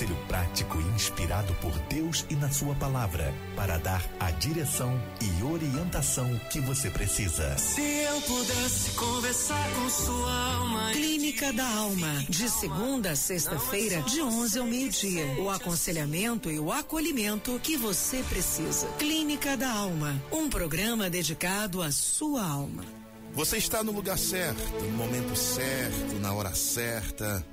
Conselho 0.00 0.16
prático 0.28 0.80
e 0.80 0.84
inspirado 0.94 1.52
por 1.56 1.78
Deus 1.80 2.24
e 2.30 2.34
na 2.34 2.50
Sua 2.50 2.74
palavra 2.74 3.34
para 3.54 3.76
dar 3.76 4.02
a 4.18 4.30
direção 4.30 4.98
e 5.20 5.42
orientação 5.42 6.40
que 6.50 6.58
você 6.58 6.88
precisa. 6.88 7.58
Se 7.58 7.82
eu 7.82 8.18
pudesse 8.22 8.92
conversar 8.92 9.70
com 9.74 9.90
sua 9.90 10.54
alma. 10.54 10.90
Clínica 10.92 11.52
da 11.52 11.68
Alma, 11.68 12.24
de 12.30 12.48
segunda 12.48 13.10
a 13.10 13.16
sexta-feira, 13.16 14.00
de 14.04 14.22
11 14.22 14.58
ao 14.58 14.66
meio-dia. 14.66 15.26
O 15.38 15.50
aconselhamento 15.50 16.50
e 16.50 16.58
o 16.58 16.72
acolhimento 16.72 17.60
que 17.62 17.76
você 17.76 18.22
precisa. 18.22 18.86
Clínica 18.98 19.54
da 19.54 19.70
Alma, 19.70 20.18
um 20.32 20.48
programa 20.48 21.10
dedicado 21.10 21.82
à 21.82 21.92
sua 21.92 22.42
alma. 22.42 22.86
Você 23.34 23.58
está 23.58 23.84
no 23.84 23.92
lugar 23.92 24.18
certo, 24.18 24.62
no 24.82 24.92
momento 24.92 25.36
certo, 25.36 26.14
na 26.20 26.32
hora 26.32 26.54
certa 26.54 27.44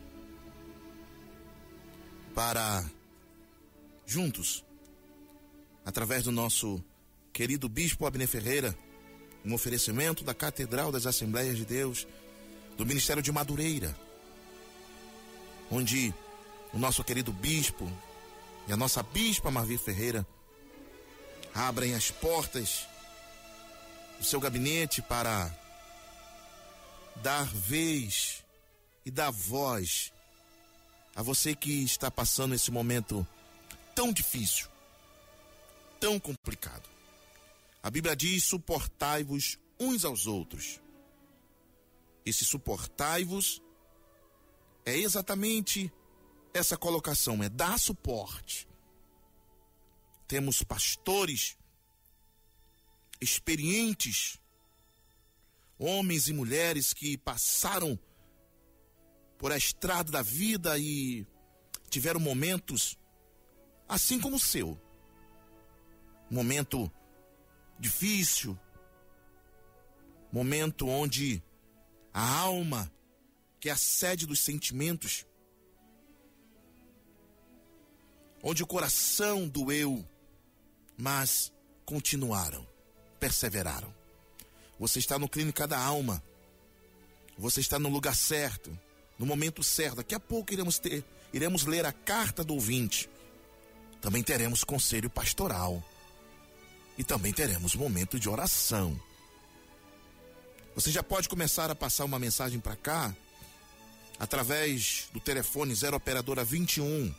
para 2.37 2.85
juntos, 4.05 4.63
através 5.83 6.25
do 6.25 6.31
nosso 6.31 6.79
querido 7.33 7.67
Bispo 7.67 8.05
Abner 8.05 8.27
Ferreira, 8.27 8.77
um 9.43 9.55
oferecimento 9.55 10.23
da 10.23 10.35
Catedral 10.35 10.91
das 10.91 11.07
Assembleias 11.07 11.57
de 11.57 11.65
Deus, 11.65 12.07
do 12.77 12.85
Ministério 12.85 13.23
de 13.23 13.31
Madureira, 13.31 13.97
onde 15.71 16.13
o 16.71 16.77
nosso 16.77 17.03
querido 17.03 17.33
Bispo 17.33 17.91
e 18.67 18.71
a 18.71 18.77
nossa 18.77 19.01
Bispa 19.01 19.49
Marvi 19.49 19.79
Ferreira 19.79 20.23
abrem 21.55 21.95
as 21.95 22.11
portas 22.11 22.87
do 24.19 24.23
seu 24.23 24.39
gabinete 24.39 25.01
para 25.01 25.51
dar 27.15 27.47
vez 27.47 28.45
e 29.03 29.09
dar 29.09 29.31
voz 29.31 30.13
a 31.17 31.23
você 31.23 31.55
que 31.55 31.83
está 31.83 32.11
passando 32.11 32.53
esse 32.53 32.69
momento 32.69 33.27
tão 33.95 34.13
difícil, 34.13 34.67
tão 35.99 36.19
complicado. 36.19 36.87
A 37.81 37.89
Bíblia 37.89 38.15
diz: 38.15 38.43
suportai-vos 38.43 39.57
uns 39.79 40.05
aos 40.05 40.27
outros. 40.27 40.79
Esse 42.23 42.45
suportai-vos 42.45 43.59
é 44.85 44.95
exatamente 44.95 45.91
essa 46.53 46.77
colocação, 46.77 47.43
é 47.43 47.49
dar 47.49 47.79
suporte. 47.79 48.67
Temos 50.27 50.61
pastores 50.61 51.57
experientes, 53.19 54.37
homens 55.79 56.27
e 56.27 56.33
mulheres 56.33 56.93
que 56.93 57.17
passaram 57.17 57.99
por 59.37 59.51
a 59.51 59.57
estrada 59.57 60.11
da 60.11 60.21
vida 60.21 60.77
e 60.77 61.25
tiveram 61.89 62.19
momentos 62.19 62.97
assim 63.87 64.19
como 64.19 64.35
o 64.35 64.39
seu. 64.39 64.79
Momento 66.29 66.91
difícil, 67.79 68.59
momento 70.31 70.87
onde 70.87 71.41
a 72.13 72.39
alma, 72.39 72.91
que 73.59 73.69
é 73.69 73.71
a 73.71 73.77
sede 73.77 74.25
dos 74.25 74.39
sentimentos, 74.39 75.25
onde 78.43 78.63
o 78.63 78.67
coração 78.67 79.47
doeu, 79.47 80.05
mas 80.97 81.53
continuaram, 81.85 82.67
perseveraram. 83.19 83.93
Você 84.79 84.99
está 84.99 85.17
no 85.17 85.29
Clínica 85.29 85.65
da 85.67 85.79
Alma. 85.79 86.23
Você 87.37 87.61
está 87.61 87.79
no 87.79 87.89
lugar 87.89 88.15
certo 88.15 88.77
no 89.17 89.25
momento 89.25 89.63
certo. 89.63 89.95
Daqui 89.97 90.15
a 90.15 90.19
pouco 90.19 90.53
iremos 90.53 90.79
ter, 90.79 91.03
iremos 91.33 91.65
ler 91.65 91.85
a 91.85 91.91
carta 91.91 92.41
do 92.43 92.53
ouvinte. 92.53 93.09
Também 94.01 94.23
teremos 94.23 94.63
conselho 94.63 95.09
pastoral. 95.09 95.83
E 96.97 97.03
também 97.03 97.33
teremos 97.33 97.75
momento 97.75 98.17
de 98.19 98.29
oração. 98.29 98.99
Você 100.75 100.91
já 100.91 101.03
pode 101.03 101.29
começar 101.29 101.71
a 101.71 101.75
passar 101.75 102.05
uma 102.05 102.19
mensagem 102.19 102.59
para 102.59 102.75
cá 102.75 103.15
através 104.19 105.07
do 105.13 105.19
telefone 105.19 105.73
0 105.73 105.97
operadora 105.97 106.43
21 106.43 107.11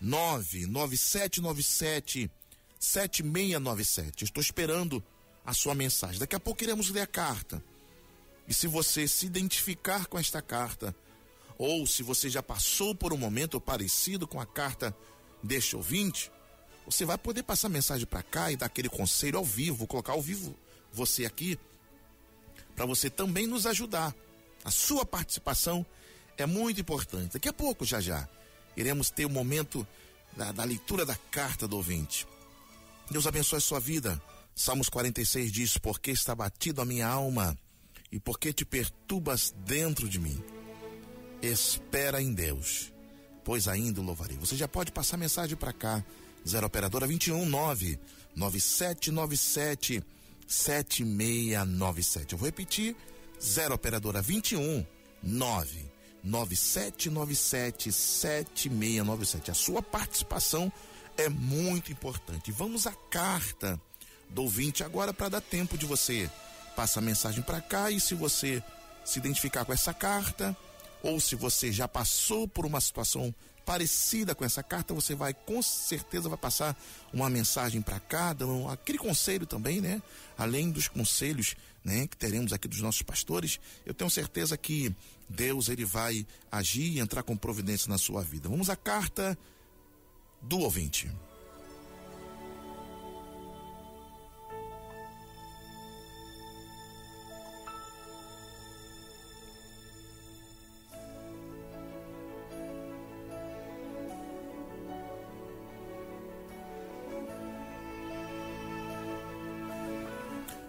99797 0.00 2.30
7697. 2.78 4.24
Estou 4.24 4.40
esperando 4.40 5.02
a 5.44 5.52
sua 5.52 5.74
mensagem. 5.74 6.18
Daqui 6.18 6.36
a 6.36 6.40
pouco 6.40 6.62
iremos 6.62 6.90
ler 6.90 7.02
a 7.02 7.06
carta. 7.06 7.62
E 8.46 8.54
se 8.54 8.66
você 8.66 9.06
se 9.08 9.26
identificar 9.26 10.06
com 10.06 10.18
esta 10.18 10.40
carta, 10.40 10.94
ou 11.58 11.84
se 11.86 12.04
você 12.04 12.30
já 12.30 12.40
passou 12.40 12.94
por 12.94 13.12
um 13.12 13.16
momento 13.16 13.60
parecido 13.60 14.28
com 14.28 14.40
a 14.40 14.46
carta 14.46 14.96
deste 15.42 15.74
ouvinte, 15.74 16.30
você 16.86 17.04
vai 17.04 17.18
poder 17.18 17.42
passar 17.42 17.68
mensagem 17.68 18.06
para 18.06 18.22
cá 18.22 18.52
e 18.52 18.56
dar 18.56 18.66
aquele 18.66 18.88
conselho 18.88 19.36
ao 19.36 19.44
vivo, 19.44 19.86
colocar 19.86 20.12
ao 20.12 20.22
vivo 20.22 20.56
você 20.92 21.26
aqui, 21.26 21.58
para 22.76 22.86
você 22.86 23.10
também 23.10 23.46
nos 23.46 23.66
ajudar. 23.66 24.14
A 24.64 24.70
sua 24.70 25.04
participação 25.04 25.84
é 26.36 26.46
muito 26.46 26.80
importante. 26.80 27.32
Daqui 27.32 27.48
a 27.48 27.52
pouco, 27.52 27.84
já 27.84 28.00
já, 28.00 28.28
iremos 28.76 29.10
ter 29.10 29.24
o 29.24 29.28
um 29.28 29.32
momento 29.32 29.86
da, 30.36 30.52
da 30.52 30.62
leitura 30.62 31.04
da 31.04 31.16
carta 31.16 31.66
do 31.66 31.76
ouvinte. 31.76 32.26
Deus 33.10 33.26
abençoe 33.26 33.58
a 33.58 33.60
sua 33.60 33.80
vida. 33.80 34.20
Salmos 34.54 34.88
46 34.88 35.50
diz: 35.50 35.78
Porque 35.78 36.10
está 36.10 36.34
batido 36.34 36.80
a 36.80 36.84
minha 36.84 37.06
alma 37.06 37.58
e 38.12 38.20
porque 38.20 38.52
te 38.52 38.64
perturbas 38.64 39.52
dentro 39.64 40.08
de 40.08 40.18
mim 40.18 40.57
espera 41.42 42.20
em 42.20 42.32
Deus, 42.32 42.92
pois 43.44 43.68
ainda 43.68 44.00
o 44.00 44.04
louvarei. 44.04 44.36
Você 44.38 44.56
já 44.56 44.68
pode 44.68 44.92
passar 44.92 45.16
mensagem 45.16 45.56
para 45.56 45.72
cá, 45.72 46.04
0 46.46 46.66
operadora 46.66 47.06
21 47.06 47.46
9 47.46 47.98
9797 48.34 50.02
7697. 50.46 52.32
Eu 52.32 52.38
vou 52.38 52.46
repetir, 52.46 52.96
0 53.40 53.74
operadora 53.74 54.22
21 54.22 54.84
9 55.22 55.86
9797 56.22 57.92
7697. 57.92 59.50
A 59.50 59.54
sua 59.54 59.82
participação 59.82 60.72
é 61.16 61.28
muito 61.28 61.92
importante. 61.92 62.52
Vamos 62.52 62.86
à 62.86 62.92
carta 62.92 63.80
do 64.30 64.42
ouvinte 64.42 64.84
agora 64.84 65.12
para 65.12 65.28
dar 65.28 65.40
tempo 65.40 65.76
de 65.76 65.86
você 65.86 66.30
passar 66.76 67.00
a 67.00 67.02
mensagem 67.02 67.42
para 67.42 67.60
cá 67.60 67.90
e 67.90 68.00
se 68.00 68.14
você 68.14 68.62
se 69.04 69.18
identificar 69.18 69.64
com 69.64 69.72
essa 69.72 69.92
carta, 69.92 70.56
ou 71.02 71.20
se 71.20 71.34
você 71.34 71.72
já 71.72 71.86
passou 71.86 72.46
por 72.46 72.66
uma 72.66 72.80
situação 72.80 73.34
parecida 73.64 74.34
com 74.34 74.46
essa 74.46 74.62
carta, 74.62 74.94
você 74.94 75.14
vai 75.14 75.34
com 75.34 75.60
certeza 75.60 76.26
vai 76.26 76.38
passar 76.38 76.74
uma 77.12 77.28
mensagem 77.28 77.82
para 77.82 78.00
cada, 78.00 78.46
um, 78.46 78.66
aquele 78.66 78.96
conselho 78.96 79.44
também, 79.46 79.78
né? 79.78 80.00
Além 80.38 80.70
dos 80.70 80.88
conselhos, 80.88 81.54
né, 81.84 82.06
que 82.06 82.16
teremos 82.16 82.54
aqui 82.54 82.66
dos 82.66 82.80
nossos 82.80 83.02
pastores, 83.02 83.60
eu 83.84 83.92
tenho 83.92 84.08
certeza 84.08 84.56
que 84.56 84.94
Deus 85.28 85.68
ele 85.68 85.84
vai 85.84 86.26
agir 86.50 86.94
e 86.94 86.98
entrar 86.98 87.22
com 87.22 87.36
providência 87.36 87.90
na 87.90 87.98
sua 87.98 88.22
vida. 88.22 88.48
Vamos 88.48 88.70
à 88.70 88.76
carta 88.76 89.38
do 90.40 90.60
ouvinte. 90.60 91.10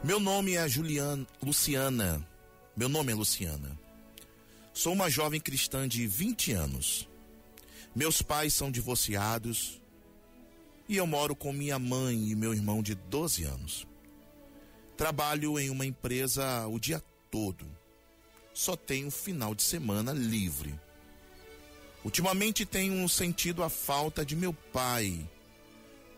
Meu 0.10 0.20
nome 0.20 0.56
é 0.56 0.68
Juliana, 0.68 1.28
Luciana. 1.40 2.28
Meu 2.76 2.90
nome 2.90 3.12
é 3.12 3.16
Luciana. 3.16 3.80
Sou 4.74 4.92
uma 4.92 5.08
jovem 5.08 5.40
cristã 5.40 5.88
de 5.88 6.08
20 6.08 6.52
anos. 6.52 7.08
Meus 7.94 8.20
pais 8.20 8.56
são 8.56 8.72
divorciados 8.72 9.80
e 10.88 10.98
eu 10.98 11.06
moro 11.06 11.36
com 11.36 11.54
minha 11.54 11.78
mãe 11.78 12.32
e 12.32 12.36
meu 12.36 12.56
irmão 12.56 12.82
de 12.82 12.96
12 12.96 13.44
anos. 13.44 13.88
Trabalho 14.98 15.60
em 15.60 15.70
uma 15.70 15.86
empresa 15.86 16.66
o 16.66 16.80
dia 16.80 17.04
todo. 17.30 17.68
Só 18.52 18.76
tenho 18.76 19.12
final 19.12 19.54
de 19.54 19.62
semana 19.62 20.12
livre. 20.12 20.74
Ultimamente 22.04 22.66
tenho 22.66 23.08
sentido 23.08 23.62
a 23.62 23.70
falta 23.70 24.26
de 24.26 24.36
meu 24.36 24.54
pai, 24.74 25.24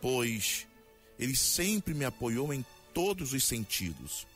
pois 0.00 0.66
ele 1.18 1.36
sempre 1.36 1.92
me 1.92 2.06
apoiou 2.06 2.54
em 2.54 2.64
todos 2.92 3.32
os 3.32 3.44
sentidos. 3.44 4.26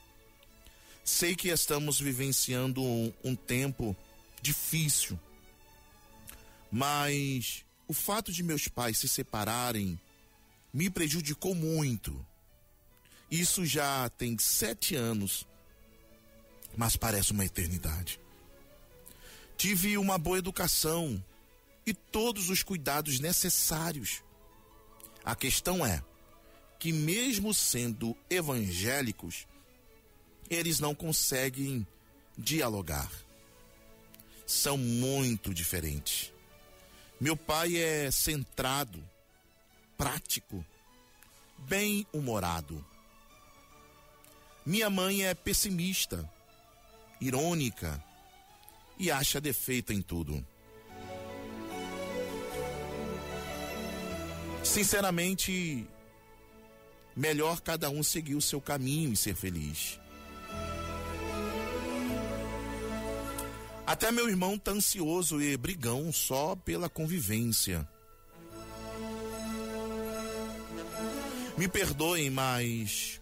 Sei 1.04 1.36
que 1.36 1.48
estamos 1.48 2.00
vivenciando 2.00 2.82
um, 2.82 3.12
um 3.22 3.36
tempo 3.36 3.96
difícil, 4.42 5.18
mas 6.70 7.64
o 7.86 7.92
fato 7.92 8.32
de 8.32 8.42
meus 8.42 8.66
pais 8.68 8.98
se 8.98 9.08
separarem 9.08 9.98
me 10.72 10.90
prejudicou 10.90 11.54
muito. 11.54 12.26
Isso 13.30 13.64
já 13.64 14.08
tem 14.10 14.36
sete 14.38 14.94
anos, 14.94 15.46
mas 16.76 16.96
parece 16.96 17.32
uma 17.32 17.44
eternidade. 17.44 18.20
Tive 19.56 19.96
uma 19.96 20.18
boa 20.18 20.38
educação 20.38 21.24
e 21.86 21.94
todos 21.94 22.50
os 22.50 22.62
cuidados 22.62 23.20
necessários. 23.20 24.22
A 25.24 25.34
questão 25.34 25.84
é 25.86 26.02
que, 26.78 26.92
mesmo 26.92 27.54
sendo 27.54 28.16
evangélicos, 28.28 29.46
eles 30.48 30.78
não 30.78 30.94
conseguem 30.94 31.86
dialogar. 32.36 33.10
São 34.46 34.76
muito 34.76 35.52
diferentes. 35.52 36.32
Meu 37.20 37.36
pai 37.36 37.76
é 37.76 38.10
centrado, 38.10 39.02
prático, 39.96 40.64
bem-humorado. 41.58 42.84
Minha 44.64 44.90
mãe 44.90 45.24
é 45.24 45.34
pessimista, 45.34 46.28
irônica 47.20 48.02
e 48.98 49.10
acha 49.10 49.40
defeito 49.40 49.92
em 49.92 50.02
tudo. 50.02 50.44
Sinceramente, 54.62 55.88
melhor 57.16 57.60
cada 57.60 57.88
um 57.88 58.02
seguir 58.02 58.34
o 58.34 58.42
seu 58.42 58.60
caminho 58.60 59.12
e 59.12 59.16
ser 59.16 59.34
feliz. 59.34 59.98
Até 63.86 64.10
meu 64.10 64.28
irmão 64.28 64.58
tá 64.58 64.72
ansioso 64.72 65.40
e 65.40 65.56
brigão 65.56 66.12
só 66.12 66.54
pela 66.56 66.88
convivência. 66.88 67.88
Me 71.56 71.66
perdoem, 71.68 72.28
mas 72.28 73.20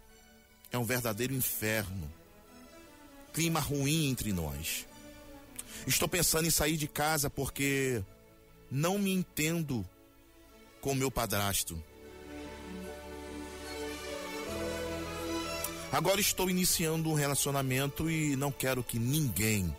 é 0.73 0.79
um 0.79 0.85
verdadeiro 0.85 1.35
inferno. 1.35 2.11
Clima 3.33 3.61
ruim 3.61 4.09
entre 4.09 4.33
nós. 4.33 4.87
Estou 5.87 6.09
pensando 6.09 6.47
em 6.47 6.51
sair 6.51 6.77
de 6.77 6.89
casa 6.89 7.29
porque 7.29 8.03
não 8.71 8.99
me 8.99 9.13
entendo 9.13 9.87
com 10.81 10.95
meu 10.95 11.11
padrasto. 11.11 11.81
Agora 15.95 16.21
estou 16.21 16.51
iniciando 16.51 17.09
um 17.09 17.15
relacionamento 17.15 18.11
e 18.11 18.35
não 18.35 18.51
quero 18.51 18.83
que 18.83 18.99
ninguém 18.99 19.73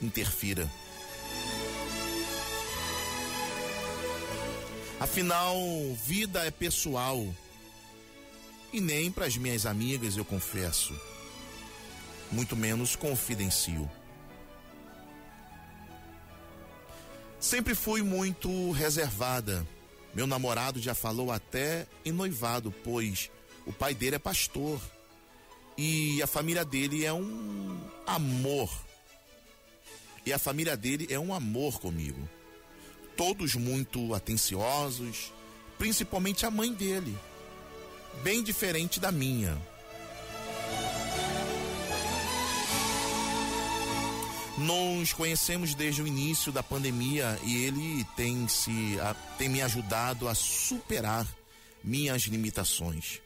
interfira. 0.00 0.66
Afinal, 4.98 5.54
vida 6.02 6.42
é 6.46 6.50
pessoal. 6.50 7.22
E 8.72 8.80
nem 8.80 9.12
para 9.12 9.26
as 9.26 9.36
minhas 9.36 9.66
amigas 9.66 10.16
eu 10.16 10.24
confesso. 10.24 10.98
Muito 12.32 12.56
menos 12.56 12.96
confidencio. 12.96 13.90
Sempre 17.38 17.74
fui 17.74 18.00
muito 18.00 18.70
reservada. 18.70 19.66
Meu 20.14 20.26
namorado 20.26 20.80
já 20.80 20.94
falou 20.94 21.30
até 21.30 21.86
em 22.06 22.10
noivado, 22.10 22.72
pois 22.82 23.30
o 23.66 23.72
pai 23.72 23.94
dele 23.94 24.16
é 24.16 24.18
pastor. 24.18 24.80
E 25.76 26.22
a 26.22 26.26
família 26.26 26.64
dele 26.64 27.04
é 27.04 27.12
um 27.12 27.78
amor 28.06 28.70
e 30.26 30.32
a 30.32 30.38
família 30.40 30.76
dele 30.76 31.06
é 31.08 31.18
um 31.18 31.32
amor 31.32 31.78
comigo. 31.78 32.28
Todos 33.16 33.54
muito 33.54 34.12
atenciosos, 34.12 35.32
principalmente 35.78 36.44
a 36.44 36.50
mãe 36.50 36.72
dele, 36.72 37.16
bem 38.24 38.42
diferente 38.42 38.98
da 38.98 39.12
minha. 39.12 39.56
Nos 44.58 45.12
conhecemos 45.12 45.74
desde 45.74 46.02
o 46.02 46.06
início 46.06 46.50
da 46.50 46.62
pandemia 46.62 47.38
e 47.44 47.64
ele 47.64 48.04
tem 48.16 48.48
se 48.48 48.98
tem 49.38 49.48
me 49.48 49.62
ajudado 49.62 50.26
a 50.26 50.34
superar 50.34 51.26
minhas 51.84 52.22
limitações. 52.22 53.20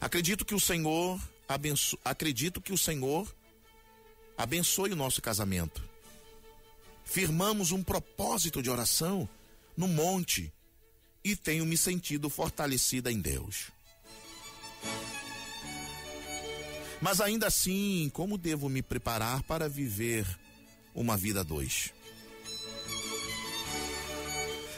Acredito 0.00 0.44
que 0.44 0.54
o 0.54 0.60
Senhor 0.60 1.20
abenço, 1.48 1.98
acredito 2.04 2.60
que 2.60 2.72
o 2.72 2.78
Senhor 2.78 3.34
abençoe 4.36 4.92
o 4.92 4.96
nosso 4.96 5.20
casamento. 5.20 5.82
Firmamos 7.04 7.72
um 7.72 7.82
propósito 7.82 8.62
de 8.62 8.70
oração 8.70 9.28
no 9.76 9.88
monte 9.88 10.52
e 11.24 11.34
tenho 11.34 11.66
me 11.66 11.76
sentido 11.76 12.30
fortalecida 12.30 13.10
em 13.10 13.20
Deus. 13.20 13.70
Mas 17.00 17.20
ainda 17.20 17.46
assim, 17.46 18.10
como 18.12 18.38
devo 18.38 18.68
me 18.68 18.82
preparar 18.82 19.42
para 19.42 19.68
viver 19.68 20.26
uma 20.94 21.16
vida 21.16 21.42
dois? 21.42 21.92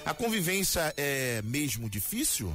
A 0.05 0.15
convivência 0.15 0.95
é 0.97 1.43
mesmo 1.43 1.89
difícil? 1.89 2.55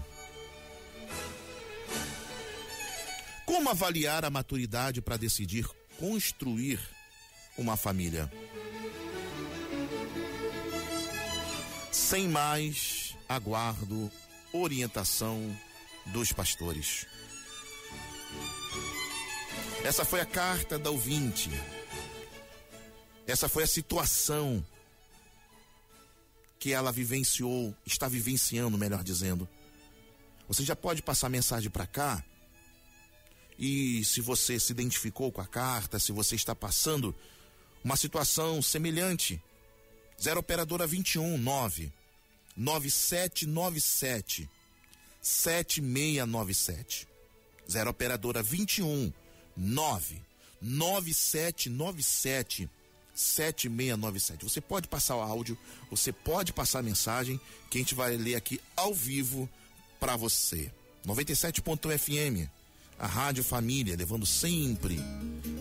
Como 3.55 3.69
avaliar 3.69 4.25
a 4.25 4.29
maturidade 4.29 5.01
para 5.01 5.15
decidir 5.15 5.65
construir 5.97 6.77
uma 7.57 7.77
família. 7.77 8.29
Sem 11.89 12.27
mais, 12.27 13.15
aguardo 13.29 14.11
orientação 14.51 15.57
dos 16.07 16.33
pastores. 16.33 17.07
Essa 19.85 20.03
foi 20.03 20.19
a 20.19 20.25
carta 20.25 20.77
da 20.77 20.89
ouvinte. 20.89 21.49
Essa 23.25 23.47
foi 23.47 23.63
a 23.63 23.67
situação 23.67 24.65
que 26.59 26.73
ela 26.73 26.91
vivenciou, 26.91 27.73
está 27.85 28.09
vivenciando, 28.09 28.77
melhor 28.77 29.01
dizendo. 29.01 29.47
Você 30.45 30.61
já 30.65 30.75
pode 30.75 31.01
passar 31.01 31.29
mensagem 31.29 31.69
para 31.69 31.87
cá 31.87 32.21
e 33.57 34.03
se 34.03 34.19
você 34.21 34.59
se 34.59 34.73
identificou 34.73 35.31
com 35.31 35.41
a 35.41 35.47
carta, 35.47 35.97
se 35.99 36.11
você 36.11 36.35
está 36.35 36.53
passando 36.53 37.15
uma 37.83 37.95
situação 37.95 38.61
semelhante. 38.61 39.41
0 40.21 40.39
operadora 40.39 40.85
21 40.87 41.37
9 41.37 41.91
9797 42.57 44.49
7697. 45.21 47.07
0 47.69 47.89
operadora 47.89 48.41
21 48.41 49.11
9 49.55 50.21
9797 50.61 52.69
7697. 53.13 54.43
Você 54.43 54.61
pode 54.61 54.87
passar 54.87 55.17
o 55.17 55.21
áudio, 55.21 55.55
você 55.91 56.11
pode 56.11 56.51
passar 56.51 56.79
a 56.79 56.83
mensagem 56.83 57.39
que 57.69 57.77
a 57.77 57.81
gente 57.81 57.93
vai 57.93 58.17
ler 58.17 58.33
aqui 58.35 58.59
ao 58.75 58.91
vivo 58.93 59.47
para 59.99 60.17
você. 60.17 60.71
97.1 61.05 61.97
FM 61.97 62.49
a 62.97 63.07
Rádio 63.07 63.43
Família, 63.43 63.95
levando 63.95 64.25
sempre 64.25 64.99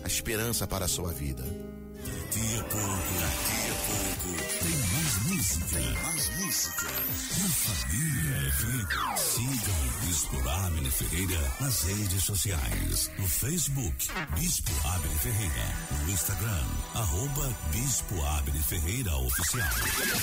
a 0.03 0.07
esperança 0.07 0.65
para 0.65 0.85
a 0.85 0.87
sua 0.87 1.11
vida. 1.13 1.43
Daqui 1.43 2.57
a 2.57 2.63
pouco, 2.63 3.13
daqui 3.21 3.59
a 3.69 3.75
pouco, 3.85 4.27
tem 4.63 4.77
mais 4.93 5.04
música, 5.25 5.79
mais 6.03 6.29
música. 6.37 6.85
Na 6.85 7.49
Família 7.49 8.51
FM. 8.51 9.17
Siga 9.17 9.71
o 9.71 10.05
Bispo 10.05 10.37
Abner 10.49 10.91
Ferreira 10.91 11.53
nas 11.59 11.83
redes 11.83 12.23
sociais. 12.23 13.11
No 13.17 13.27
Facebook, 13.27 14.07
Bispo 14.35 14.71
Abner 14.87 15.17
Ferreira. 15.17 15.75
No 15.91 16.09
Instagram, 16.11 16.65
arroba 16.93 17.51
Bispo 17.71 18.23
Abner 18.23 18.61
Ferreira 18.63 19.15
Oficial. 19.17 19.67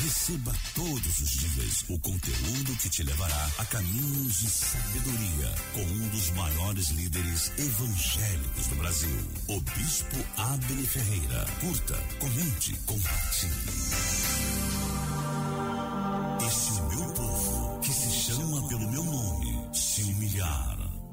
Receba 0.03 0.55
todos 0.75 1.19
os 1.19 1.31
dias 1.31 1.85
o 1.89 1.99
conteúdo 1.99 2.77
que 2.81 2.89
te 2.89 3.03
levará 3.03 3.51
a 3.59 3.65
caminhos 3.67 4.39
de 4.41 4.51
sabedoria 4.51 5.55
com 5.75 5.83
um 5.83 6.09
dos 6.09 6.31
maiores 6.31 6.89
líderes 6.91 7.53
evangélicos 7.59 8.67
do 8.69 8.77
Brasil, 8.77 9.29
o 9.49 9.61
Bispo 9.61 10.17
Abner 10.37 10.87
Ferreira. 10.87 11.45
Curta, 11.61 11.97
comente, 12.21 12.73
compartilhe. 12.87 14.92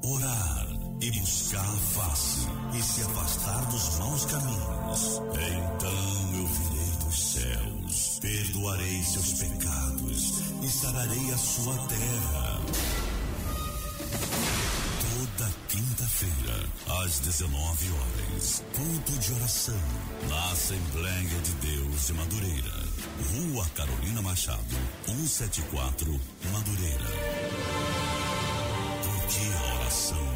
Orar 0.04 0.66
e 1.00 1.10
buscar 1.12 1.64
a 1.64 1.76
face 1.76 2.46
e 2.74 2.82
se 2.82 3.02
afastar 3.02 3.64
dos 3.66 3.98
maus 3.98 4.24
caminhos, 4.26 5.22
então 5.32 6.38
eu 6.38 6.46
virei 6.46 6.92
dos 7.04 7.32
céus, 7.32 8.18
perdoarei 8.20 9.02
seus 9.02 9.32
pecados 9.34 10.42
e 10.62 10.68
sararei 10.68 11.32
a 11.32 11.38
sua 11.38 11.76
terra 11.88 12.60
toda 15.20 15.50
quinta-feira, 15.68 16.64
às 17.02 17.18
19 17.20 17.92
horas. 17.92 18.64
Culto 18.74 19.12
de 19.18 19.32
oração 19.34 19.80
na 20.28 20.50
Assembleia 20.52 21.40
de 21.40 21.52
Deus 21.52 22.06
de 22.06 22.12
Madureira. 22.14 22.90
Rua 23.34 23.66
Carolina 23.74 24.22
Machado, 24.22 24.76
174, 25.06 26.20
Madureira. 26.52 27.99
Porque 29.90 30.14
a 30.14 30.14
oração 30.14 30.26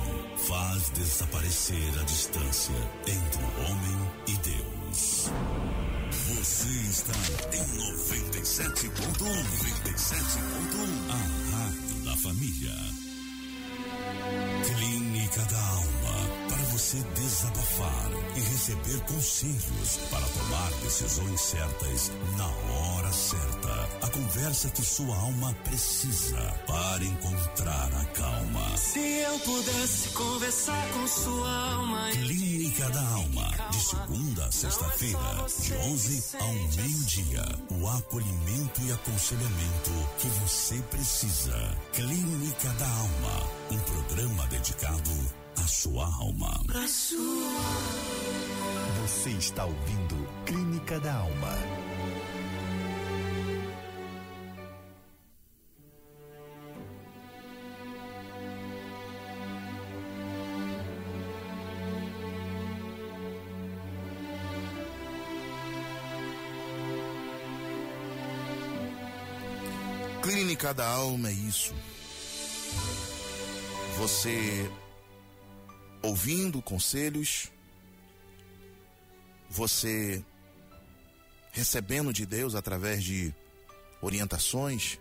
faz 0.48 0.90
desaparecer 0.90 1.98
a 2.00 2.02
distância 2.02 2.74
entre 3.06 3.42
o 3.42 3.70
homem 3.70 4.10
e 4.26 4.36
Deus. 4.38 5.30
Você 6.10 6.68
está 6.90 7.14
em 7.56 7.64
97.1, 8.02 8.90
97.1, 9.14 11.10
a 11.10 11.16
Rádio 11.56 12.04
da 12.04 12.16
Família. 12.16 12.93
Você 16.84 17.02
desabafar 17.14 18.10
e 18.36 18.40
receber 18.40 19.00
conselhos 19.06 19.96
para 20.10 20.26
tomar 20.26 20.70
decisões 20.82 21.40
certas 21.40 22.12
na 22.36 22.46
hora 22.46 23.10
certa. 23.10 23.88
A 24.02 24.10
conversa 24.10 24.68
que 24.68 24.82
sua 24.82 25.16
alma 25.16 25.54
precisa 25.64 26.36
para 26.66 27.02
encontrar 27.02 27.90
a 27.94 28.04
calma. 28.06 28.76
Se 28.76 28.98
eu 28.98 29.38
pudesse 29.38 30.08
conversar 30.10 30.88
com 30.92 31.06
sua 31.06 31.72
alma. 31.72 32.10
Clínica 32.10 32.90
da 32.90 33.08
Alma, 33.14 33.50
de 33.70 33.80
segunda 33.80 34.44
a 34.44 34.52
sexta-feira, 34.52 35.46
de 35.62 35.72
11 35.72 36.36
ao 36.38 36.52
meio-dia. 36.52 37.44
O 37.80 37.88
acolhimento 37.88 38.82
e 38.82 38.92
aconselhamento 38.92 39.90
que 40.18 40.28
você 40.28 40.76
precisa. 40.90 41.78
Clínica 41.94 42.68
da 42.78 42.88
Alma, 42.88 43.50
um 43.70 43.78
programa 43.78 44.46
dedicado 44.48 45.43
a 45.56 45.66
sua 45.66 46.04
alma. 46.04 46.60
A 46.74 46.88
sua. 46.88 47.44
Você 49.02 49.30
está 49.30 49.64
ouvindo 49.64 50.28
Clínica 50.46 50.98
da 51.00 51.14
Alma. 51.14 51.54
Clínica 70.22 70.72
da 70.72 70.86
Alma 70.86 71.28
é 71.28 71.32
isso. 71.32 71.74
Você 73.98 74.70
ouvindo 76.04 76.60
conselhos, 76.60 77.50
você 79.48 80.24
recebendo 81.50 82.12
de 82.12 82.26
Deus 82.26 82.54
através 82.54 83.02
de 83.02 83.34
orientações. 84.02 84.98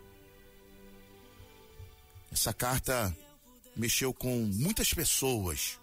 Essa 2.32 2.54
carta 2.54 3.16
mexeu 3.76 4.14
com 4.14 4.46
muitas 4.46 4.94
pessoas. 4.94 5.80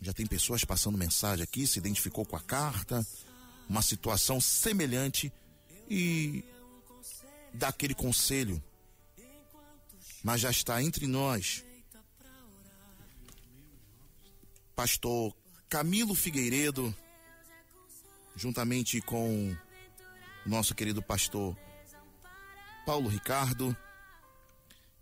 Já 0.00 0.12
tem 0.12 0.26
pessoas 0.26 0.64
passando 0.64 0.98
mensagem 0.98 1.44
aqui, 1.44 1.66
se 1.66 1.78
identificou 1.78 2.24
com 2.24 2.36
a 2.36 2.40
carta, 2.40 3.06
uma 3.68 3.82
situação 3.82 4.40
semelhante 4.40 5.32
e 5.88 6.44
dá 7.52 7.68
aquele 7.68 7.94
conselho. 7.94 8.62
Mas 10.22 10.40
já 10.40 10.50
está 10.50 10.82
entre 10.82 11.06
nós 11.06 11.62
pastor 14.74 15.34
Camilo 15.68 16.14
Figueiredo, 16.14 16.94
juntamente 18.36 19.00
com 19.00 19.56
nosso 20.44 20.74
querido 20.74 21.02
pastor 21.02 21.56
Paulo 22.84 23.08
Ricardo. 23.08 23.76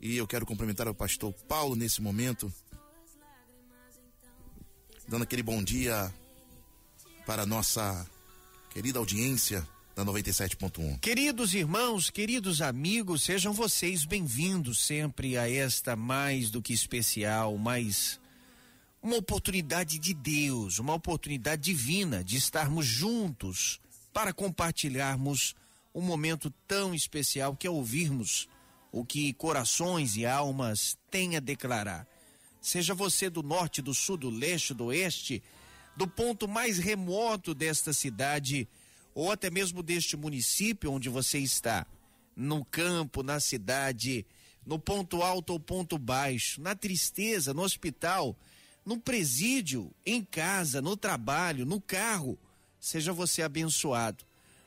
E 0.00 0.16
eu 0.16 0.26
quero 0.26 0.46
cumprimentar 0.46 0.88
o 0.88 0.94
pastor 0.94 1.32
Paulo 1.48 1.76
nesse 1.76 2.02
momento, 2.02 2.52
dando 5.06 5.22
aquele 5.22 5.42
bom 5.42 5.62
dia 5.62 6.12
para 7.24 7.42
a 7.42 7.46
nossa 7.46 8.06
querida 8.70 8.98
audiência 8.98 9.66
da 9.94 10.04
97.1. 10.04 10.98
Queridos 11.00 11.54
irmãos, 11.54 12.10
queridos 12.10 12.60
amigos, 12.62 13.22
sejam 13.22 13.52
vocês 13.52 14.04
bem-vindos 14.04 14.80
sempre 14.80 15.36
a 15.36 15.48
esta 15.48 15.94
mais 15.94 16.50
do 16.50 16.62
que 16.62 16.72
especial, 16.72 17.56
mais 17.58 18.18
uma 19.02 19.16
oportunidade 19.16 19.98
de 19.98 20.14
Deus, 20.14 20.78
uma 20.78 20.94
oportunidade 20.94 21.60
divina 21.60 22.22
de 22.22 22.36
estarmos 22.36 22.86
juntos 22.86 23.80
para 24.12 24.32
compartilharmos 24.32 25.56
um 25.92 26.00
momento 26.00 26.50
tão 26.68 26.94
especial 26.94 27.56
que 27.56 27.66
é 27.66 27.70
ouvirmos 27.70 28.48
o 28.92 29.04
que 29.04 29.32
corações 29.32 30.16
e 30.16 30.24
almas 30.24 30.96
têm 31.10 31.36
a 31.36 31.40
declarar. 31.40 32.06
Seja 32.60 32.94
você 32.94 33.28
do 33.28 33.42
norte, 33.42 33.82
do 33.82 33.92
sul, 33.92 34.16
do 34.16 34.30
leste, 34.30 34.72
do 34.72 34.84
oeste, 34.84 35.42
do 35.96 36.06
ponto 36.06 36.46
mais 36.46 36.78
remoto 36.78 37.54
desta 37.54 37.92
cidade 37.92 38.68
ou 39.14 39.32
até 39.32 39.50
mesmo 39.50 39.82
deste 39.82 40.16
município 40.16 40.92
onde 40.92 41.08
você 41.08 41.38
está, 41.38 41.86
no 42.36 42.64
campo, 42.64 43.22
na 43.22 43.40
cidade, 43.40 44.24
no 44.64 44.78
ponto 44.78 45.22
alto 45.22 45.54
ou 45.54 45.60
ponto 45.60 45.98
baixo, 45.98 46.60
na 46.60 46.74
tristeza, 46.74 47.52
no 47.52 47.62
hospital, 47.62 48.36
no 48.84 48.98
presídio, 48.98 49.90
em 50.04 50.24
casa, 50.24 50.82
no 50.82 50.96
trabalho, 50.96 51.64
no 51.64 51.80
carro. 51.80 52.38
Seja 52.80 53.12
você 53.12 53.42
abençoado. 53.42 54.24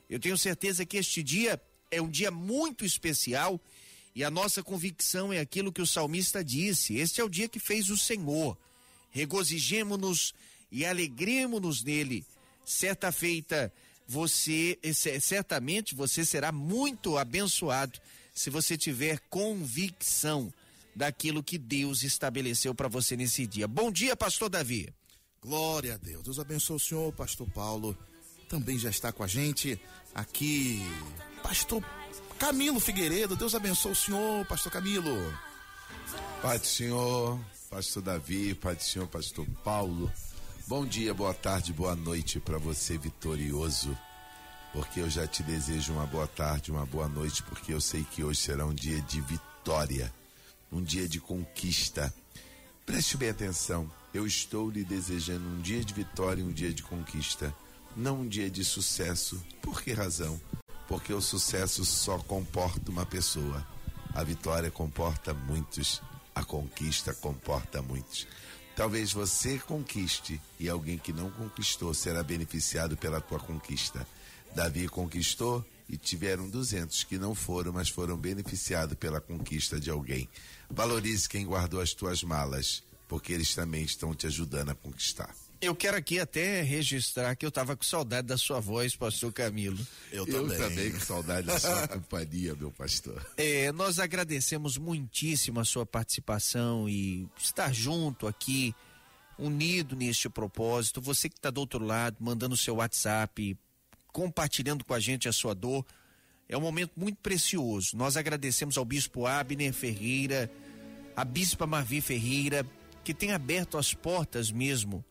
Eu 0.08 0.18
tenho 0.18 0.38
certeza 0.38 0.86
que 0.86 0.96
este 0.96 1.22
dia 1.22 1.60
é 1.90 2.00
um 2.00 2.08
dia 2.08 2.30
muito 2.30 2.84
especial 2.84 3.60
e 4.14 4.24
a 4.24 4.30
nossa 4.30 4.62
convicção 4.62 5.32
é 5.32 5.40
aquilo 5.40 5.72
que 5.72 5.82
o 5.82 5.86
salmista 5.86 6.42
disse: 6.42 6.96
Este 6.96 7.20
é 7.20 7.24
o 7.24 7.28
dia 7.28 7.48
que 7.48 7.58
fez 7.58 7.90
o 7.90 7.98
Senhor. 7.98 8.56
Regozijemo-nos 9.10 10.34
e 10.70 10.84
alegremos-nos 10.84 11.82
nele. 11.82 12.24
Certa 12.64 13.12
feita, 13.12 13.72
você, 14.08 14.78
certamente 15.20 15.94
você 15.94 16.24
será 16.24 16.50
muito 16.50 17.18
abençoado 17.18 18.00
se 18.34 18.50
você 18.50 18.76
tiver 18.76 19.20
convicção 19.28 20.52
daquilo 20.96 21.42
que 21.42 21.58
Deus 21.58 22.02
estabeleceu 22.02 22.74
para 22.74 22.88
você 22.88 23.18
nesse 23.18 23.46
dia. 23.46 23.68
Bom 23.68 23.92
dia, 23.92 24.16
pastor 24.16 24.48
Davi. 24.48 24.88
Glória 25.42 25.94
a 25.94 25.96
Deus. 25.98 26.24
Deus 26.24 26.38
abençoe 26.38 26.76
o 26.76 26.80
senhor, 26.80 27.12
pastor 27.12 27.46
Paulo. 27.50 27.96
Também 28.48 28.78
já 28.78 28.88
está 28.88 29.12
com 29.12 29.22
a 29.22 29.26
gente 29.26 29.78
aqui, 30.14 30.80
pastor 31.42 31.84
Camilo 32.38 32.80
Figueiredo. 32.80 33.36
Deus 33.36 33.54
abençoe 33.54 33.92
o 33.92 33.94
senhor, 33.94 34.46
pastor 34.46 34.72
Camilo. 34.72 35.14
Pai 36.40 36.58
do 36.58 36.66
Senhor, 36.66 37.38
pastor 37.68 38.02
Davi, 38.02 38.54
Pai 38.54 38.74
do 38.74 38.82
Senhor, 38.82 39.06
pastor 39.06 39.46
Paulo. 39.62 40.10
Bom 40.66 40.86
dia, 40.86 41.12
boa 41.12 41.34
tarde, 41.34 41.74
boa 41.74 41.94
noite 41.94 42.40
para 42.40 42.56
você, 42.56 42.96
vitorioso. 42.96 43.96
Porque 44.72 45.00
eu 45.00 45.10
já 45.10 45.26
te 45.26 45.42
desejo 45.42 45.92
uma 45.92 46.06
boa 46.06 46.26
tarde, 46.26 46.70
uma 46.70 46.86
boa 46.86 47.08
noite, 47.08 47.42
porque 47.42 47.72
eu 47.72 47.80
sei 47.80 48.04
que 48.04 48.24
hoje 48.24 48.40
será 48.40 48.64
um 48.64 48.74
dia 48.74 49.00
de 49.02 49.20
vitória 49.20 50.12
um 50.70 50.82
dia 50.82 51.08
de 51.08 51.20
conquista. 51.20 52.12
Preste 52.84 53.16
bem 53.16 53.30
atenção, 53.30 53.90
eu 54.14 54.26
estou 54.26 54.70
lhe 54.70 54.84
desejando 54.84 55.46
um 55.48 55.60
dia 55.60 55.84
de 55.84 55.92
vitória 55.92 56.40
e 56.40 56.44
um 56.44 56.52
dia 56.52 56.72
de 56.72 56.82
conquista, 56.82 57.54
não 57.96 58.20
um 58.20 58.28
dia 58.28 58.50
de 58.50 58.64
sucesso. 58.64 59.42
Por 59.60 59.82
que 59.82 59.92
razão? 59.92 60.40
Porque 60.88 61.12
o 61.12 61.20
sucesso 61.20 61.84
só 61.84 62.18
comporta 62.18 62.90
uma 62.90 63.04
pessoa, 63.04 63.66
a 64.14 64.22
vitória 64.22 64.70
comporta 64.70 65.34
muitos, 65.34 66.00
a 66.34 66.44
conquista 66.44 67.12
comporta 67.12 67.82
muitos. 67.82 68.26
Talvez 68.76 69.12
você 69.12 69.58
conquiste 69.58 70.40
e 70.60 70.68
alguém 70.68 70.98
que 70.98 71.12
não 71.12 71.30
conquistou 71.30 71.94
será 71.94 72.22
beneficiado 72.22 72.96
pela 72.96 73.20
tua 73.20 73.40
conquista. 73.40 74.06
Davi 74.54 74.86
conquistou 74.86 75.64
e 75.88 75.96
tiveram 75.96 76.48
200 76.48 77.04
que 77.04 77.18
não 77.18 77.34
foram, 77.34 77.72
mas 77.72 77.88
foram 77.88 78.16
beneficiados 78.16 78.96
pela 78.96 79.20
conquista 79.20 79.78
de 79.78 79.90
alguém. 79.90 80.28
Valorize 80.68 81.28
quem 81.28 81.46
guardou 81.46 81.80
as 81.80 81.92
tuas 81.92 82.22
malas, 82.22 82.82
porque 83.08 83.32
eles 83.32 83.54
também 83.54 83.84
estão 83.84 84.14
te 84.14 84.26
ajudando 84.26 84.70
a 84.70 84.74
conquistar. 84.74 85.34
Eu 85.60 85.74
quero 85.74 85.96
aqui 85.96 86.20
até 86.20 86.60
registrar 86.60 87.34
que 87.34 87.44
eu 87.44 87.48
estava 87.48 87.74
com 87.74 87.82
saudade 87.82 88.26
da 88.26 88.36
sua 88.36 88.60
voz, 88.60 88.94
pastor 88.94 89.32
Camilo. 89.32 89.78
Eu 90.12 90.26
também. 90.26 90.56
Eu 90.56 90.68
também 90.68 90.92
com 90.92 91.00
saudade 91.00 91.46
da 91.46 91.58
sua 91.58 91.88
companhia, 91.88 92.54
meu 92.54 92.70
pastor. 92.70 93.24
É, 93.36 93.72
nós 93.72 93.98
agradecemos 93.98 94.76
muitíssimo 94.76 95.58
a 95.58 95.64
sua 95.64 95.86
participação 95.86 96.86
e 96.88 97.26
estar 97.38 97.72
junto 97.72 98.26
aqui, 98.26 98.74
unido 99.38 99.96
neste 99.96 100.28
propósito. 100.28 101.00
Você 101.00 101.28
que 101.28 101.36
está 101.36 101.50
do 101.50 101.60
outro 101.60 101.82
lado, 101.82 102.18
mandando 102.20 102.54
seu 102.54 102.76
WhatsApp, 102.76 103.56
compartilhando 104.16 104.82
com 104.82 104.94
a 104.94 104.98
gente 104.98 105.28
a 105.28 105.32
sua 105.32 105.54
dor. 105.54 105.84
É 106.48 106.56
um 106.56 106.60
momento 106.62 106.92
muito 106.96 107.18
precioso. 107.18 107.94
Nós 107.98 108.16
agradecemos 108.16 108.78
ao 108.78 108.84
bispo 108.84 109.26
Abner 109.26 109.74
Ferreira, 109.74 110.50
a 111.14 111.22
bispa 111.22 111.66
Marvi 111.66 112.00
Ferreira, 112.00 112.66
que 113.04 113.12
tem 113.12 113.32
aberto 113.32 113.76
as 113.76 113.92
portas 113.92 114.50
mesmo 114.50 115.04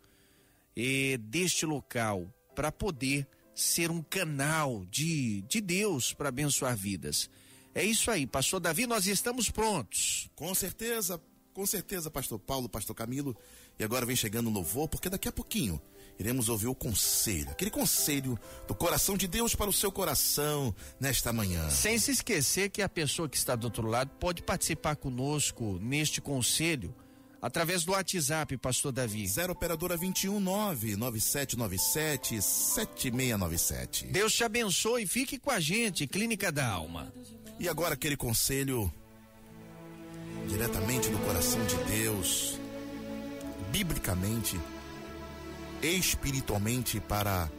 eh, 0.76 1.20
deste 1.20 1.68
local 1.68 2.26
para 2.56 2.72
poder 2.72 3.28
ser 3.54 3.92
um 3.92 4.02
canal 4.02 4.84
de, 4.90 5.44
de 5.44 5.62
Deus 5.62 6.12
para 6.12 6.30
abençoar 6.30 6.76
vidas. 6.76 7.30
É 7.76 7.84
isso 7.84 8.10
aí, 8.10 8.26
pastor 8.26 8.60
Davi, 8.60 8.88
nós 8.88 9.06
estamos 9.06 9.52
prontos. 9.52 10.32
Com 10.34 10.56
certeza, 10.56 11.22
com 11.54 11.64
certeza, 11.68 12.10
pastor 12.10 12.40
Paulo, 12.40 12.68
pastor 12.68 12.96
Camilo. 12.96 13.38
E 13.78 13.84
agora 13.84 14.04
vem 14.04 14.16
chegando 14.16 14.50
o 14.50 14.54
louvor, 14.54 14.88
porque 14.88 15.12
daqui 15.12 15.28
a 15.28 15.32
pouquinho 15.32 15.80
iremos 16.18 16.50
ouvir 16.50 16.68
o 16.68 16.76
conselho, 16.76 17.50
aquele 17.52 17.72
conselho 17.72 18.40
do 18.68 18.74
coração 18.74 19.18
de 19.18 19.28
Deus 19.28 19.54
para 19.56 19.70
o 19.70 19.74
seu 19.74 19.92
coração 19.92 20.74
nesta 21.00 21.34
manhã. 21.34 21.70
Sem 21.70 21.98
se 21.98 22.12
esquecer 22.12 22.70
que 22.70 22.82
a 22.82 22.90
pessoa 22.90 23.28
que 23.28 23.38
está 23.38 23.56
do 23.56 23.66
outro 23.66 23.88
lado 23.88 24.12
pode 24.20 24.42
participar 24.42 24.96
conosco 24.96 25.78
neste 25.82 26.22
conselho 26.22 26.96
através 27.42 27.84
do 27.84 27.92
WhatsApp, 27.92 28.58
pastor 28.58 28.92
Davi. 28.92 29.28
0 29.28 29.54
operadora 29.54 29.96
219 29.96 30.96
9797 30.96 32.42
7697. 32.42 34.08
Deus 34.08 34.34
te 34.34 34.44
abençoe 34.44 35.04
e 35.04 35.08
fique 35.08 35.38
com 35.38 35.52
a 35.52 35.60
gente, 35.60 36.08
Clínica 36.08 36.52
da 36.52 36.68
Alma. 36.68 37.14
E 37.60 37.70
agora 37.70 37.94
aquele 37.94 38.18
conselho 38.18 38.92
diretamente 40.48 41.10
do 41.10 41.18
coração 41.20 41.64
de 41.66 41.76
Deus, 41.92 42.60
biblicamente, 43.72 44.60
espiritualmente 45.94 47.00
para 47.00 47.50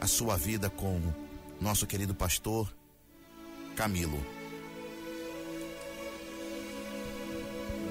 a 0.00 0.06
sua 0.06 0.36
vida 0.36 0.68
com 0.68 1.00
nosso 1.60 1.86
querido 1.86 2.14
pastor 2.14 2.72
Camilo. 3.76 4.20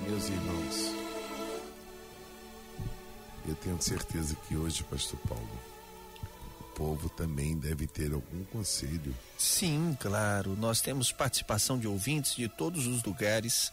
Meus 0.08 0.29
irmãos, 0.29 0.96
eu 3.48 3.55
tenho 3.55 3.81
certeza 3.81 4.36
que 4.48 4.55
hoje, 4.55 4.84
Pastor 4.84 5.20
Paulo, 5.27 5.60
o 6.60 6.63
povo 6.75 7.10
também 7.10 7.58
deve 7.58 7.88
ter 7.88 8.13
algum 8.13 8.43
conselho. 8.46 9.15
Sim, 9.38 9.96
claro. 10.00 10.55
Nós 10.58 10.81
temos 10.81 11.12
participação 11.12 11.79
de 11.79 11.88
ouvintes 11.88 12.36
de 12.36 12.48
todos 12.48 12.88
os 12.88 13.03
lugares, 13.03 13.72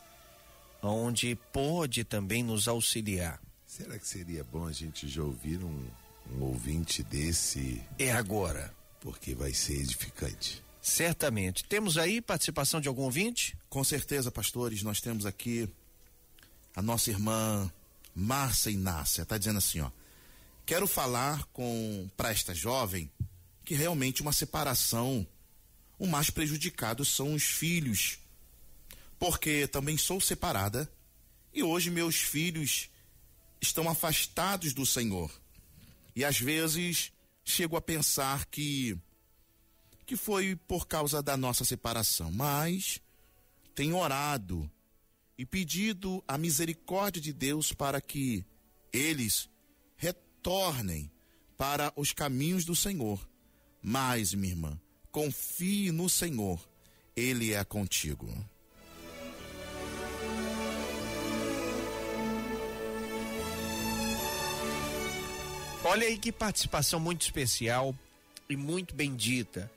onde 0.82 1.34
pode 1.52 2.04
também 2.04 2.42
nos 2.42 2.68
auxiliar. 2.68 3.40
Será 3.68 3.98
que 3.98 4.08
seria 4.08 4.42
bom 4.42 4.66
a 4.66 4.72
gente 4.72 5.06
já 5.06 5.22
ouvir 5.22 5.62
um, 5.62 5.86
um 6.32 6.42
ouvinte 6.42 7.02
desse? 7.02 7.82
É 7.98 8.10
agora. 8.10 8.74
Porque 8.98 9.34
vai 9.34 9.52
ser 9.52 9.74
edificante. 9.74 10.64
Certamente. 10.80 11.64
Temos 11.64 11.98
aí 11.98 12.22
participação 12.22 12.80
de 12.80 12.88
algum 12.88 13.02
ouvinte? 13.02 13.54
Com 13.68 13.84
certeza, 13.84 14.32
pastores, 14.32 14.82
nós 14.82 15.02
temos 15.02 15.26
aqui 15.26 15.68
a 16.74 16.80
nossa 16.80 17.10
irmã 17.10 17.70
Márcia 18.14 18.70
Inácia, 18.70 19.22
está 19.22 19.36
dizendo 19.36 19.58
assim, 19.58 19.80
ó. 19.80 19.90
Quero 20.64 20.86
falar 20.86 21.44
com 21.52 22.08
para 22.16 22.30
esta 22.30 22.54
jovem 22.54 23.10
que 23.66 23.74
realmente 23.74 24.22
uma 24.22 24.32
separação, 24.32 25.26
o 25.98 26.06
mais 26.06 26.30
prejudicado 26.30 27.04
são 27.04 27.34
os 27.34 27.44
filhos. 27.44 28.18
Porque 29.18 29.68
também 29.68 29.98
sou 29.98 30.22
separada 30.22 30.90
e 31.52 31.62
hoje 31.62 31.90
meus 31.90 32.16
filhos 32.16 32.88
estão 33.60 33.88
afastados 33.88 34.72
do 34.72 34.86
Senhor. 34.86 35.30
E 36.14 36.24
às 36.24 36.38
vezes 36.38 37.12
chego 37.44 37.76
a 37.76 37.80
pensar 37.80 38.46
que 38.46 38.98
que 40.04 40.16
foi 40.16 40.56
por 40.56 40.88
causa 40.88 41.22
da 41.22 41.36
nossa 41.36 41.66
separação, 41.66 42.32
mas 42.32 42.98
tenho 43.74 43.98
orado 43.98 44.68
e 45.36 45.44
pedido 45.44 46.24
a 46.26 46.38
misericórdia 46.38 47.20
de 47.20 47.30
Deus 47.30 47.74
para 47.74 48.00
que 48.00 48.42
eles 48.90 49.50
retornem 49.96 51.10
para 51.58 51.92
os 51.94 52.12
caminhos 52.12 52.64
do 52.64 52.74
Senhor. 52.74 53.28
Mas, 53.82 54.32
minha 54.32 54.54
irmã, 54.54 54.80
confie 55.12 55.92
no 55.92 56.08
Senhor, 56.08 56.58
Ele 57.14 57.52
é 57.52 57.62
contigo. 57.62 58.34
Olha 65.88 66.06
aí 66.06 66.18
que 66.18 66.30
participação 66.30 67.00
muito 67.00 67.22
especial 67.22 67.94
e 68.46 68.54
muito 68.54 68.94
bendita. 68.94 69.70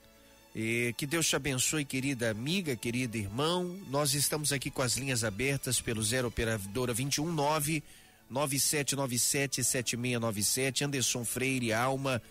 E 0.53 0.93
que 0.97 1.05
Deus 1.05 1.25
te 1.25 1.37
abençoe, 1.37 1.85
querida 1.85 2.29
amiga, 2.29 2.75
querido 2.75 3.15
irmão. 3.15 3.79
Nós 3.89 4.13
estamos 4.13 4.51
aqui 4.51 4.69
com 4.69 4.81
as 4.81 4.97
linhas 4.97 5.23
abertas 5.23 5.79
pelo 5.79 6.03
0 6.03 6.27
operadora 6.27 6.93
219 6.93 7.81
9797 8.29 9.63
7697 9.63 10.83
Anderson 10.83 11.23
Freire 11.23 11.71
Alma 11.71 12.21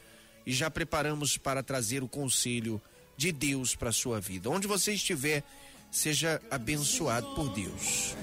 e 0.45 0.53
já 0.53 0.71
preparamos 0.71 1.39
para 1.39 1.63
trazer 1.63 2.03
o 2.03 2.09
conselho 2.09 2.83
de 3.17 3.33
Deus 3.33 3.75
para 3.75 3.93
sua 3.93 4.21
vida. 4.21 4.51
Onde 4.51 4.67
você 4.67 4.93
estiver, 4.93 5.43
seja 5.91 6.39
abençoado 6.51 7.35
por 7.35 7.49
Deus. 7.49 8.15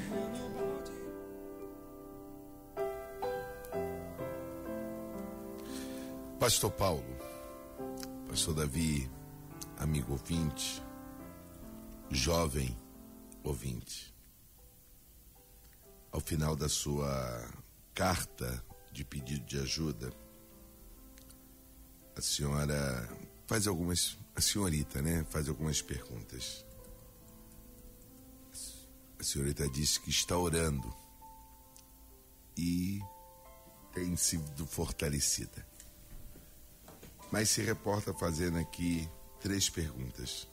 Pastor 6.40 6.72
Paulo, 6.72 7.18
Pastor 8.30 8.54
Davi, 8.54 9.10
amigo 9.80 10.12
ouvinte, 10.12 10.84
jovem 12.12 12.78
ouvinte. 13.44 14.16
Ao 16.12 16.22
final 16.22 16.56
da 16.56 16.70
sua 16.70 17.52
carta 17.92 18.64
de 18.92 19.04
pedido 19.04 19.46
de 19.48 19.58
ajuda, 19.58 20.14
a 22.16 22.22
senhora 22.22 23.10
faz 23.48 23.66
algumas, 23.66 24.16
a 24.36 24.40
senhorita, 24.40 25.02
né, 25.02 25.26
faz 25.32 25.50
algumas 25.50 25.82
perguntas. 25.82 26.64
A 29.20 29.24
senhorita 29.24 29.68
disse 29.70 30.00
que 30.00 30.12
está 30.12 30.38
orando 30.38 30.96
e 32.56 33.02
tem 33.92 34.16
sido 34.16 34.68
fortalecida. 34.68 35.66
Mas 37.32 37.50
se 37.50 37.62
reporta 37.62 38.14
fazendo 38.14 38.58
aqui 38.58 39.08
três 39.40 39.70
perguntas. 39.70 40.48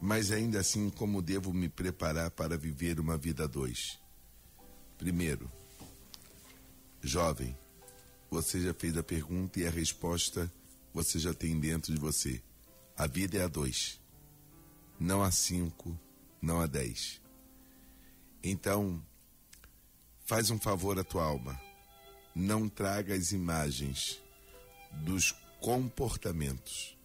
Mas 0.00 0.32
ainda 0.32 0.60
assim, 0.60 0.90
como 0.90 1.20
devo 1.20 1.52
me 1.52 1.68
preparar 1.68 2.30
para 2.30 2.56
viver 2.56 2.98
uma 2.98 3.16
vida 3.16 3.44
a 3.44 3.46
dois? 3.46 3.98
Primeiro, 4.96 5.50
jovem, 7.02 7.56
você 8.30 8.60
já 8.60 8.72
fez 8.72 8.96
a 8.96 9.02
pergunta 9.02 9.60
e 9.60 9.66
a 9.66 9.70
resposta 9.70 10.50
você 10.92 11.18
já 11.18 11.34
tem 11.34 11.58
dentro 11.58 11.92
de 11.92 12.00
você. 12.00 12.42
A 12.96 13.06
vida 13.06 13.38
é 13.38 13.44
a 13.44 13.48
dois, 13.48 14.00
não 14.98 15.22
a 15.22 15.30
cinco, 15.30 15.98
não 16.40 16.60
a 16.60 16.66
dez. 16.66 17.20
Então, 18.42 19.04
faz 20.24 20.50
um 20.50 20.58
favor 20.58 20.98
à 20.98 21.04
tua 21.04 21.24
alma. 21.24 21.60
Não 22.34 22.68
traga 22.68 23.14
as 23.14 23.32
imagens 23.32 24.20
dos 24.92 25.32
comportamentos 25.60 26.96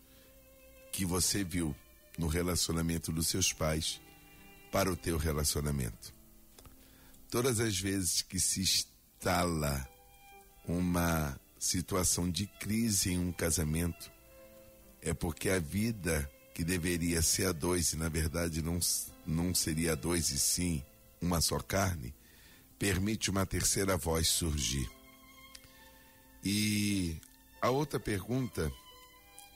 que 0.91 1.05
você 1.05 1.43
viu 1.43 1.75
no 2.17 2.27
relacionamento 2.27 3.11
dos 3.11 3.27
seus 3.27 3.51
pais 3.51 3.99
para 4.71 4.91
o 4.91 4.95
teu 4.95 5.17
relacionamento. 5.17 6.13
Todas 7.29 7.59
as 7.59 7.77
vezes 7.77 8.21
que 8.21 8.39
se 8.39 8.61
instala 8.61 9.87
uma 10.67 11.39
situação 11.59 12.29
de 12.29 12.47
crise 12.47 13.11
em 13.11 13.19
um 13.19 13.31
casamento, 13.31 14.11
é 15.01 15.13
porque 15.13 15.49
a 15.49 15.59
vida 15.59 16.29
que 16.53 16.63
deveria 16.63 17.21
ser 17.21 17.47
a 17.47 17.51
dois 17.51 17.91
e 17.93 17.97
na 17.97 18.07
verdade 18.07 18.61
não, 18.61 18.79
não 19.25 19.53
seria 19.53 19.91
a 19.91 19.95
dois 19.95 20.29
e 20.29 20.39
sim 20.39 20.83
uma 21.21 21.41
só 21.41 21.59
carne, 21.59 22.13
permite 22.79 23.29
uma 23.29 23.45
terceira 23.45 23.97
voz 23.97 24.27
surgir. 24.27 24.89
E 26.43 27.17
a 27.65 27.69
outra 27.71 27.99
pergunta 27.99 28.71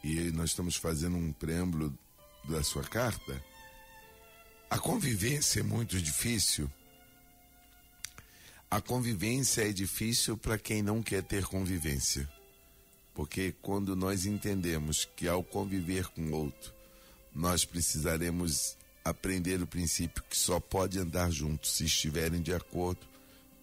e 0.04 0.32
nós 0.32 0.50
estamos 0.50 0.76
fazendo 0.76 1.15
um 1.15 1.32
preâmbulo 1.32 1.95
da 2.45 2.63
sua 2.63 2.84
carta, 2.84 3.39
a 4.67 4.80
convivência 4.80 5.60
é 5.60 5.63
muito 5.63 6.02
difícil. 6.02 6.67
A 8.72 8.82
convivência 8.82 9.69
é 9.69 9.72
difícil 9.72 10.36
para 10.36 10.58
quem 10.58 10.82
não 10.82 11.04
quer 11.04 11.22
ter 11.22 11.45
convivência. 11.45 12.28
Porque 13.13 13.54
quando 13.62 13.95
nós 13.95 14.26
entendemos 14.26 15.08
que 15.15 15.28
ao 15.28 15.43
conviver 15.43 16.08
com 16.08 16.32
outro, 16.32 16.74
nós 17.36 17.63
precisaremos 17.63 18.76
aprender 19.06 19.62
o 19.62 19.67
princípio 19.67 20.24
que 20.28 20.36
só 20.36 20.60
pode 20.60 20.98
andar 20.98 21.30
juntos 21.30 21.74
se 21.74 21.86
estiverem 21.86 22.41
de 22.41 22.56
acordo, 22.56 23.06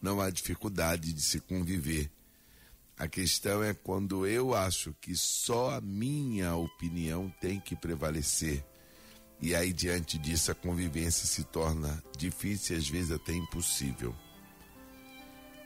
não 0.00 0.20
há 0.20 0.30
dificuldade 0.30 1.12
de 1.12 1.20
se 1.20 1.40
conviver 1.40 2.08
a 2.98 3.06
questão 3.06 3.62
é 3.62 3.74
quando 3.74 4.26
eu 4.26 4.54
acho 4.54 4.94
que 5.00 5.14
só 5.14 5.76
a 5.76 5.80
minha 5.80 6.56
opinião 6.56 7.32
tem 7.40 7.60
que 7.60 7.76
prevalecer. 7.76 8.64
E 9.40 9.54
aí, 9.54 9.70
diante 9.70 10.16
disso, 10.16 10.50
a 10.50 10.54
convivência 10.54 11.26
se 11.26 11.44
torna 11.44 12.02
difícil 12.16 12.74
e 12.74 12.78
às 12.78 12.88
vezes 12.88 13.10
até 13.10 13.32
impossível. 13.32 14.14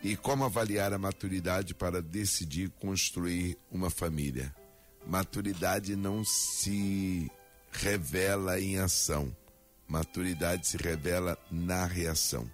E 0.03 0.17
como 0.17 0.45
avaliar 0.45 0.93
a 0.93 0.99
maturidade 0.99 1.73
para 1.73 2.03
decidir 2.03 2.71
construir 2.81 3.57
uma 3.71 3.91
família? 3.91 4.53
Maturidade 5.07 5.95
não 5.95 6.25
se 6.25 7.31
revela 7.71 8.61
em 8.61 8.79
ação. 8.79 9.35
Maturidade 9.87 10.67
se 10.67 10.77
revela 10.77 11.39
na 11.51 11.85
reação. 11.85 12.51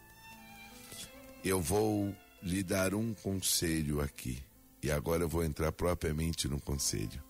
Eu 1.42 1.62
vou 1.62 2.14
lhe 2.42 2.62
dar 2.62 2.94
um 2.94 3.14
conselho 3.14 4.02
aqui. 4.02 4.45
E 4.86 4.90
agora 4.92 5.24
eu 5.24 5.28
vou 5.28 5.42
entrar 5.42 5.72
propriamente 5.72 6.46
no 6.46 6.60
conselho. 6.60 7.20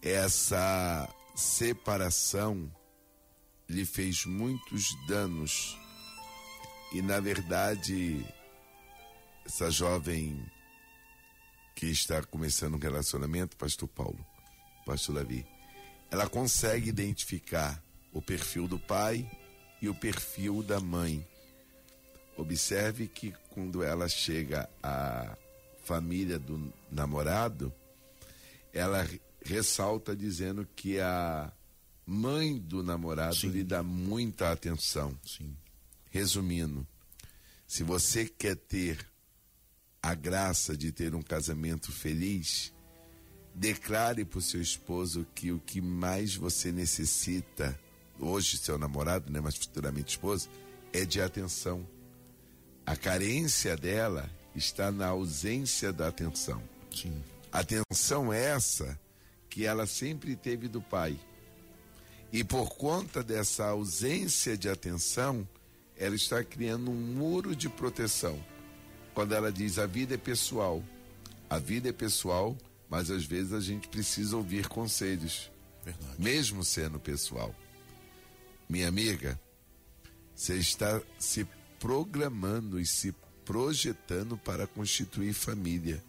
Essa 0.00 1.06
separação 1.34 2.74
lhe 3.68 3.84
fez 3.84 4.24
muitos 4.24 4.96
danos. 5.06 5.78
E 6.90 7.02
na 7.02 7.20
verdade, 7.20 8.24
essa 9.44 9.70
jovem 9.70 10.42
que 11.74 11.84
está 11.84 12.22
começando 12.22 12.76
um 12.76 12.80
relacionamento, 12.80 13.54
pastor 13.54 13.86
Paulo, 13.86 14.26
pastor 14.86 15.16
Davi, 15.16 15.46
ela 16.10 16.26
consegue 16.26 16.88
identificar 16.88 17.84
o 18.10 18.22
perfil 18.22 18.66
do 18.66 18.78
pai 18.78 19.30
e 19.82 19.88
o 19.90 19.94
perfil 19.94 20.62
da 20.62 20.80
mãe. 20.80 21.28
Observe 22.38 23.06
que 23.06 23.34
quando 23.50 23.82
ela 23.82 24.08
chega 24.08 24.66
à 24.82 25.36
família 25.86 26.36
do 26.38 26.72
namorado, 26.90 27.72
ela 28.72 29.08
ressalta 29.44 30.16
dizendo 30.16 30.66
que 30.74 30.98
a 30.98 31.52
mãe 32.04 32.58
do 32.58 32.82
namorado 32.82 33.36
Sim. 33.36 33.50
lhe 33.50 33.62
dá 33.62 33.82
muita 33.82 34.50
atenção. 34.50 35.16
Sim. 35.24 35.56
Resumindo, 36.10 36.86
se 37.66 37.84
você 37.84 38.26
quer 38.26 38.56
ter 38.56 39.06
a 40.02 40.14
graça 40.14 40.76
de 40.76 40.90
ter 40.90 41.14
um 41.14 41.22
casamento 41.22 41.92
feliz, 41.92 42.72
declare 43.54 44.24
para 44.24 44.38
o 44.38 44.42
seu 44.42 44.60
esposo 44.60 45.26
que 45.34 45.52
o 45.52 45.60
que 45.60 45.80
mais 45.80 46.34
você 46.34 46.72
necessita, 46.72 47.78
hoje 48.18 48.58
seu 48.58 48.76
namorado, 48.76 49.32
né, 49.32 49.40
mas 49.40 49.54
futuramente 49.54 50.10
esposo, 50.10 50.48
é 50.92 51.04
de 51.04 51.20
atenção. 51.20 51.86
A 52.84 52.96
carência 52.96 53.76
dela 53.76 54.30
está 54.56 54.90
na 54.90 55.08
ausência 55.08 55.92
da 55.92 56.08
atenção. 56.08 56.62
Sim. 56.94 57.22
Atenção 57.52 58.32
essa 58.32 58.98
que 59.48 59.64
ela 59.64 59.86
sempre 59.86 60.34
teve 60.34 60.68
do 60.68 60.80
pai. 60.80 61.18
E 62.32 62.42
por 62.42 62.70
conta 62.76 63.22
dessa 63.22 63.66
ausência 63.66 64.56
de 64.56 64.68
atenção, 64.68 65.46
ela 65.96 66.14
está 66.14 66.42
criando 66.42 66.90
um 66.90 66.94
muro 66.94 67.54
de 67.54 67.68
proteção. 67.68 68.42
Quando 69.14 69.34
ela 69.34 69.50
diz 69.50 69.78
a 69.78 69.86
vida 69.86 70.14
é 70.14 70.18
pessoal, 70.18 70.82
a 71.48 71.58
vida 71.58 71.88
é 71.88 71.92
pessoal, 71.92 72.56
mas 72.88 73.10
às 73.10 73.24
vezes 73.24 73.52
a 73.52 73.60
gente 73.60 73.88
precisa 73.88 74.36
ouvir 74.36 74.68
conselhos, 74.68 75.50
Verdade. 75.84 76.14
mesmo 76.18 76.62
sendo 76.62 77.00
pessoal. 77.00 77.54
Minha 78.68 78.88
amiga, 78.88 79.40
você 80.34 80.56
está 80.56 81.00
se 81.18 81.46
programando 81.78 82.78
e 82.78 82.84
se 82.84 83.14
projetando 83.46 84.36
para 84.36 84.66
constituir 84.66 85.32
família. 85.32 86.02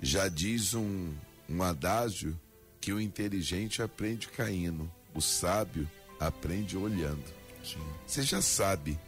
Já 0.00 0.28
diz 0.28 0.72
um, 0.72 1.12
um 1.48 1.62
adágio 1.62 2.38
que 2.80 2.92
o 2.92 3.00
inteligente 3.00 3.82
aprende 3.82 4.28
caindo, 4.28 4.90
o 5.14 5.20
sábio 5.20 5.88
aprende 6.18 6.76
olhando. 6.78 7.24
Sim. 7.62 7.78
Você 8.06 8.22
já 8.22 8.40
sabe 8.40 8.98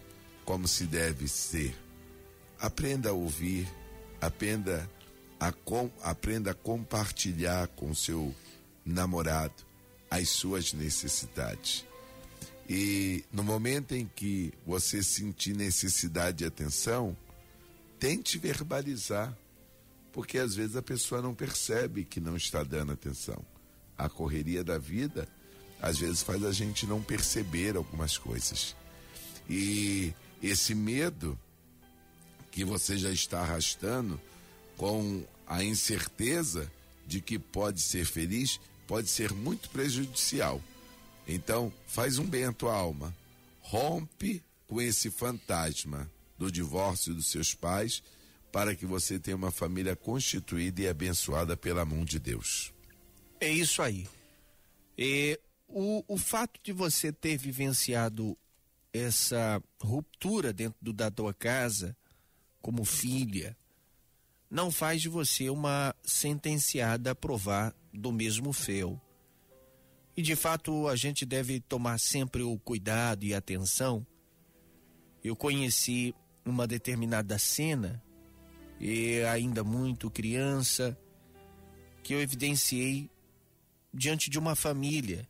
como 0.45 0.69
se 0.69 0.85
deve 0.85 1.27
ser. 1.29 1.75
Aprenda 2.59 3.11
a 3.11 3.13
ouvir, 3.13 3.69
aprenda 4.21 4.89
a, 5.39 5.53
com, 5.53 5.91
aprenda 6.03 6.51
a 6.51 6.55
compartilhar 6.55 7.69
com 7.69 7.95
seu 7.95 8.35
namorado 8.85 9.65
as 10.11 10.29
suas 10.29 10.73
necessidades. 10.73 11.85
E 12.69 13.25
no 13.33 13.43
momento 13.43 13.95
em 13.95 14.07
que 14.07 14.53
você 14.67 15.03
sentir 15.03 15.55
necessidade 15.55 16.39
de 16.39 16.45
atenção, 16.45 17.17
tente 17.99 18.39
verbalizar, 18.39 19.37
porque 20.13 20.39
às 20.39 20.55
vezes 20.55 20.77
a 20.77 20.83
pessoa 20.83 21.21
não 21.21 21.35
percebe 21.35 22.05
que 22.05 22.21
não 22.21 22.37
está 22.37 22.63
dando 22.63 22.93
atenção. 22.93 23.45
A 23.97 24.09
correria 24.09 24.65
da 24.65 24.79
vida 24.79 25.29
às 25.81 25.99
vezes 25.99 26.23
faz 26.23 26.43
a 26.45 26.53
gente 26.53 26.87
não 26.87 27.03
perceber 27.03 27.77
algumas 27.77 28.17
coisas. 28.17 28.75
E 29.49 30.15
esse 30.43 30.75
medo 30.75 31.39
que 32.51 32.65
você 32.65 32.97
já 32.97 33.11
está 33.11 33.41
arrastando 33.41 34.19
com 34.77 35.23
a 35.47 35.63
incerteza 35.63 36.71
de 37.07 37.21
que 37.21 37.39
pode 37.39 37.81
ser 37.81 38.07
feliz, 38.07 38.59
pode 38.87 39.09
ser 39.09 39.33
muito 39.33 39.69
prejudicial. 39.69 40.61
Então, 41.27 41.73
faz 41.87 42.19
um 42.19 42.25
bem 42.25 42.45
à 42.45 42.53
tua 42.53 42.75
alma. 42.75 43.15
Rompe 43.61 44.43
com 44.67 44.81
esse 44.81 45.11
fantasma 45.11 46.11
do 46.39 46.51
divórcio 46.51 47.15
dos 47.15 47.31
seus 47.31 47.55
pais 47.55 48.03
para 48.53 48.75
que 48.75 48.87
você 48.87 49.19
tenha 49.19 49.37
uma 49.37 49.51
família 49.51 49.97
constituída 49.97 50.83
e 50.83 50.89
abençoada 50.89 51.57
pela 51.57 51.85
mão 51.85 52.05
de 52.05 52.19
Deus. 52.19 52.73
É 53.41 53.51
isso 53.51 53.83
aí. 53.83 54.07
E 54.97 55.41
o, 55.67 56.05
o 56.07 56.17
fato 56.17 56.61
de 56.63 56.73
você 56.73 57.13
ter 57.13 57.37
vivenciado 57.37 58.39
essa 58.93 59.61
ruptura 59.83 60.53
dentro 60.53 60.79
do, 60.81 60.93
da 60.93 61.11
tua 61.11 61.35
casa, 61.35 61.97
como 62.63 62.85
filha, 62.85 63.57
não 64.49 64.71
faz 64.71 65.03
de 65.03 65.09
você 65.09 65.51
uma 65.51 65.93
sentenciada 66.05 67.11
a 67.11 67.15
provar 67.15 67.75
do 67.93 68.13
mesmo 68.13 68.53
fel. 68.53 69.01
E 70.17 70.23
de 70.23 70.37
fato 70.37 70.89
a 70.89 70.97
gente 70.97 71.27
deve 71.27 71.61
tomar 71.61 71.99
sempre 71.99 72.43
o 72.43 72.59
cuidado 72.59 73.25
e 73.25 73.35
atenção. 73.35 74.07
Eu 75.23 75.35
conheci 75.35 76.15
uma 76.45 76.67
determinada 76.67 77.39
cena, 77.39 78.03
e 78.79 79.23
ainda 79.23 79.65
muito 79.65 80.11
criança, 80.11 80.97
que 82.03 82.15
eu 82.15 82.21
evidenciei 82.21 83.11
diante 83.93 84.29
de 84.29 84.39
uma 84.39 84.55
família. 84.55 85.27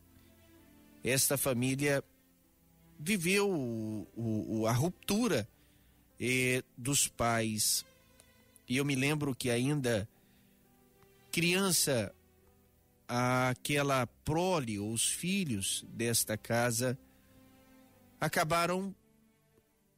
Esta 1.03 1.37
família 1.37 2.03
viveu 2.99 3.49
o, 3.49 4.07
o, 4.15 4.67
a 4.67 4.71
ruptura 4.71 5.47
dos 6.77 7.07
pais. 7.07 7.85
E 8.67 8.77
eu 8.77 8.85
me 8.85 8.95
lembro 8.95 9.35
que 9.35 9.49
ainda 9.49 10.07
criança 11.31 12.14
aquela 13.07 14.07
prole, 14.07 14.79
ou 14.79 14.91
os 14.91 15.07
filhos 15.07 15.85
desta 15.89 16.37
casa, 16.37 16.97
acabaram 18.19 18.95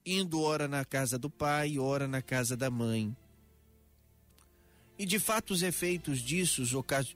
indo 0.06 0.42
ora 0.42 0.68
na 0.68 0.86
casa 0.86 1.18
do 1.18 1.30
pai, 1.30 1.78
ora 1.78 2.08
na 2.08 2.22
casa 2.22 2.56
da 2.56 2.70
mãe. 2.70 3.16
E 4.98 5.06
de 5.06 5.20
fato 5.20 5.52
os 5.52 5.62
efeitos 5.62 6.20
disso, 6.20 6.64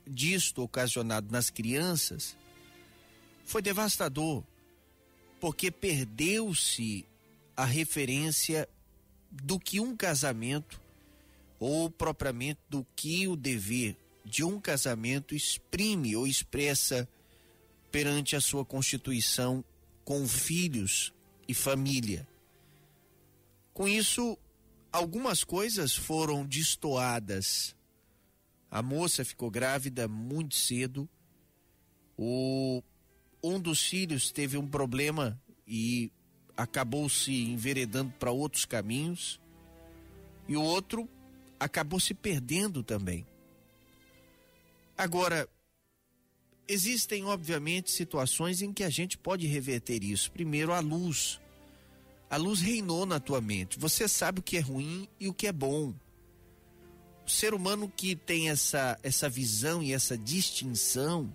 disto 0.06 0.62
ocasionado 0.62 1.30
nas 1.30 1.50
crianças 1.50 2.36
foi 3.44 3.60
devastador, 3.60 4.44
porque 5.40 5.70
perdeu-se 5.70 7.04
a 7.56 7.64
referência 7.64 8.68
do 9.30 9.58
que 9.58 9.80
um 9.80 9.96
casamento 9.96 10.80
ou 11.58 11.90
propriamente 11.90 12.60
do 12.68 12.86
que 12.94 13.26
o 13.26 13.34
dever 13.34 13.96
de 14.24 14.44
um 14.44 14.60
casamento 14.60 15.34
exprime 15.34 16.14
ou 16.16 16.26
expressa 16.26 17.08
perante 17.90 18.34
a 18.34 18.40
sua 18.40 18.64
constituição 18.64 19.64
com 20.04 20.26
filhos 20.26 21.12
e 21.46 21.54
família. 21.54 22.26
Com 23.72 23.86
isso, 23.86 24.38
algumas 24.90 25.44
coisas 25.44 25.94
foram 25.94 26.44
destoadas. 26.44 27.74
A 28.70 28.82
moça 28.82 29.24
ficou 29.24 29.50
grávida 29.50 30.08
muito 30.08 30.54
cedo. 30.54 31.08
O 32.16 32.82
um 33.42 33.58
dos 33.58 33.82
filhos 33.82 34.30
teve 34.30 34.56
um 34.56 34.68
problema 34.68 35.40
e 35.66 36.12
acabou 36.56 37.08
se 37.08 37.32
enveredando 37.32 38.12
para 38.18 38.30
outros 38.30 38.64
caminhos. 38.64 39.40
E 40.48 40.56
o 40.56 40.62
outro 40.62 41.08
acabou 41.58 41.98
se 41.98 42.14
perdendo 42.14 42.82
também. 42.82 43.26
Agora, 45.02 45.48
existem 46.68 47.24
obviamente 47.24 47.90
situações 47.90 48.62
em 48.62 48.72
que 48.72 48.84
a 48.84 48.88
gente 48.88 49.18
pode 49.18 49.48
reverter 49.48 50.04
isso. 50.04 50.30
Primeiro, 50.30 50.72
a 50.72 50.78
luz. 50.78 51.40
A 52.30 52.36
luz 52.36 52.60
reinou 52.60 53.04
na 53.04 53.18
tua 53.18 53.40
mente. 53.40 53.80
Você 53.80 54.06
sabe 54.06 54.38
o 54.38 54.42
que 54.44 54.58
é 54.58 54.60
ruim 54.60 55.08
e 55.18 55.28
o 55.28 55.34
que 55.34 55.48
é 55.48 55.52
bom. 55.52 55.92
O 57.26 57.28
ser 57.28 57.52
humano 57.52 57.88
que 57.88 58.14
tem 58.14 58.48
essa, 58.48 58.96
essa 59.02 59.28
visão 59.28 59.82
e 59.82 59.92
essa 59.92 60.16
distinção, 60.16 61.34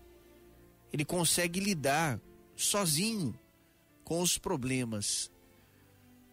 ele 0.94 1.04
consegue 1.04 1.60
lidar 1.60 2.22
sozinho 2.56 3.38
com 4.06 4.22
os 4.22 4.38
problemas. 4.38 5.30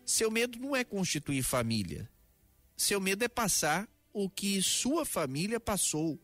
Seu 0.06 0.30
medo 0.30 0.56
não 0.60 0.76
é 0.76 0.84
constituir 0.84 1.42
família. 1.42 2.08
Seu 2.76 3.00
medo 3.00 3.24
é 3.24 3.28
passar 3.28 3.88
o 4.12 4.30
que 4.30 4.62
sua 4.62 5.04
família 5.04 5.58
passou. 5.58 6.16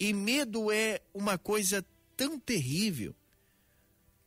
E 0.00 0.14
medo 0.14 0.72
é 0.72 1.02
uma 1.12 1.36
coisa 1.36 1.84
tão 2.16 2.40
terrível. 2.40 3.14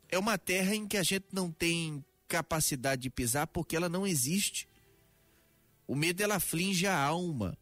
É 0.07 0.19
uma 0.19 0.37
terra 0.37 0.75
em 0.75 0.87
que 0.87 0.97
a 0.97 1.01
gente 1.01 1.25
não 1.31 1.51
tem 1.51 2.05
capacidade 2.27 3.01
de 3.01 3.09
pisar 3.09 3.47
porque 3.47 3.75
ela 3.75 3.89
não 3.89 4.05
existe. 4.05 4.67
O 5.87 5.95
medo 5.95 6.21
ela 6.21 6.35
aflige 6.35 6.85
a 6.85 6.95
alma, 6.95 7.57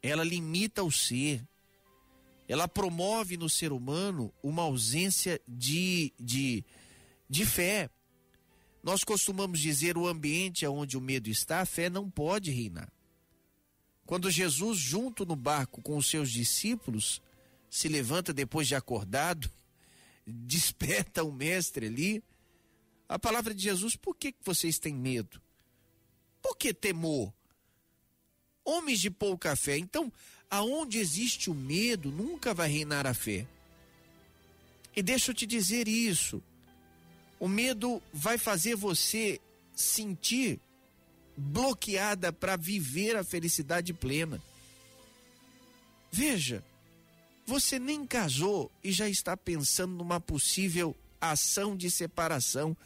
ela 0.00 0.22
limita 0.22 0.84
o 0.84 0.92
ser, 0.92 1.44
ela 2.48 2.68
promove 2.68 3.36
no 3.36 3.48
ser 3.48 3.72
humano 3.72 4.32
uma 4.42 4.62
ausência 4.62 5.40
de, 5.46 6.12
de, 6.18 6.64
de 7.28 7.44
fé. 7.44 7.90
Nós 8.82 9.02
costumamos 9.04 9.58
dizer 9.58 9.98
o 9.98 10.06
ambiente 10.06 10.64
onde 10.66 10.96
o 10.96 11.00
medo 11.00 11.28
está, 11.28 11.60
a 11.60 11.66
fé 11.66 11.90
não 11.90 12.08
pode 12.08 12.50
reinar. 12.50 12.90
Quando 14.06 14.30
Jesus, 14.30 14.78
junto 14.78 15.26
no 15.26 15.36
barco 15.36 15.82
com 15.82 15.96
os 15.96 16.08
seus 16.08 16.30
discípulos, 16.30 17.20
se 17.70 17.88
levanta 17.88 18.32
depois 18.32 18.66
de 18.66 18.74
acordado, 18.74 19.50
desperta 20.26 21.22
o 21.24 21.32
mestre 21.32 21.86
ali, 21.86 22.22
a 23.08 23.18
palavra 23.18 23.54
de 23.54 23.62
Jesus, 23.62 23.96
por 23.96 24.14
que 24.14 24.34
vocês 24.44 24.78
têm 24.78 24.94
medo? 24.94 25.40
Por 26.42 26.56
que 26.56 26.72
temor? 26.72 27.32
Homens 28.64 29.00
de 29.00 29.10
pouca 29.10 29.56
fé. 29.56 29.76
Então, 29.78 30.12
aonde 30.48 30.98
existe 30.98 31.50
o 31.50 31.54
medo, 31.54 32.10
nunca 32.10 32.54
vai 32.54 32.68
reinar 32.68 33.06
a 33.06 33.14
fé. 33.14 33.46
E 34.94 35.02
deixa 35.02 35.30
eu 35.30 35.34
te 35.34 35.46
dizer 35.46 35.88
isso. 35.88 36.42
O 37.38 37.48
medo 37.48 38.02
vai 38.12 38.38
fazer 38.38 38.76
você 38.76 39.40
sentir 39.74 40.60
bloqueada 41.36 42.32
para 42.32 42.56
viver 42.56 43.16
a 43.16 43.24
felicidade 43.24 43.92
plena. 43.92 44.40
Veja, 46.12 46.62
você 47.46 47.78
nem 47.78 48.06
casou 48.06 48.70
e 48.82 48.92
já 48.92 49.08
está 49.08 49.36
pensando 49.36 49.94
numa 49.94 50.20
possível 50.20 50.96
ação 51.20 51.76
de 51.76 51.90
separação. 51.90 52.76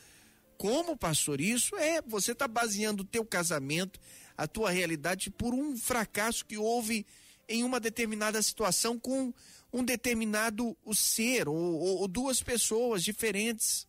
Como, 0.56 0.96
pastor? 0.96 1.40
Isso 1.40 1.76
é, 1.76 2.00
você 2.02 2.32
está 2.32 2.48
baseando 2.48 3.02
o 3.02 3.06
teu 3.06 3.24
casamento, 3.24 4.00
a 4.36 4.46
tua 4.46 4.70
realidade 4.70 5.30
por 5.30 5.52
um 5.52 5.76
fracasso 5.76 6.44
que 6.44 6.56
houve 6.56 7.06
em 7.48 7.62
uma 7.62 7.78
determinada 7.78 8.40
situação 8.40 8.98
com 8.98 9.32
um 9.72 9.84
determinado 9.84 10.76
ser 10.94 11.48
ou, 11.48 11.56
ou, 11.56 11.98
ou 12.00 12.08
duas 12.08 12.42
pessoas 12.42 13.02
diferentes. 13.02 13.86